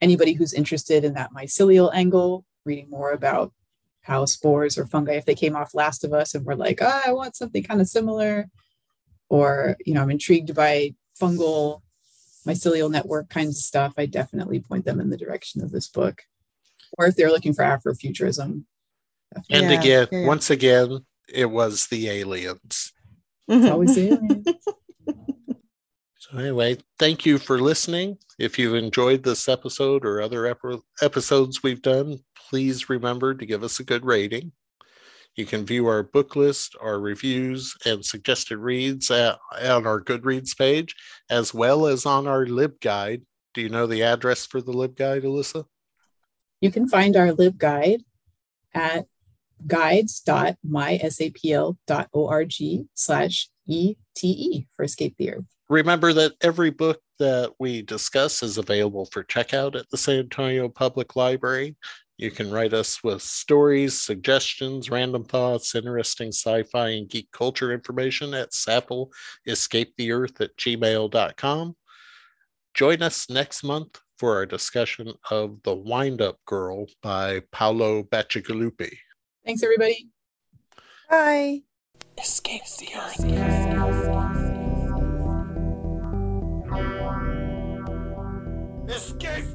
[0.02, 3.54] Anybody who's interested in that mycelial angle, reading more about
[4.06, 7.02] how spores or fungi, if they came off Last of Us and we're like, oh,
[7.06, 8.48] I want something kind of similar,
[9.30, 11.82] or you know, I'm intrigued by fungal
[12.48, 16.22] mycelial network kinds of stuff, I definitely point them in the direction of this book.
[17.00, 18.64] Or if they're looking for Afrofuturism,
[19.50, 20.28] and Yeah, again yeah, yeah.
[20.28, 22.94] once again it was the aliens
[23.50, 23.64] mm-hmm.
[23.64, 24.48] it's always the aliens.
[26.18, 31.64] so anyway thank you for listening if you've enjoyed this episode or other ep- episodes
[31.64, 32.20] we've done
[32.50, 34.52] please remember to give us a good rating
[35.36, 40.58] You can view our book list, our reviews, and suggested reads at, on our Goodreads
[40.58, 40.96] page,
[41.30, 43.24] as well as on our LibGuide.
[43.54, 45.66] Do you know the address for the LibGuide, Alyssa?
[46.62, 48.06] You can find our LibGuide
[48.74, 49.08] at
[49.68, 52.54] guides.mysapl.org
[52.94, 55.46] slash ETE for Escape the Earth.
[55.70, 60.70] Remember that every book that we discuss is available for checkout at the San Antonio
[60.70, 61.76] Public Library.
[62.18, 67.74] You can write us with stories, suggestions, random thoughts, interesting sci fi and geek culture
[67.74, 71.76] information at saplescapetheearth at gmail.com.
[72.74, 78.94] Join us next month for our discussion of The Wind Up Girl by Paolo Bacigalupi.
[79.46, 80.10] Thanks, everybody.
[81.10, 81.64] Bye.
[82.18, 83.20] Escape the earth.
[88.90, 89.46] Escape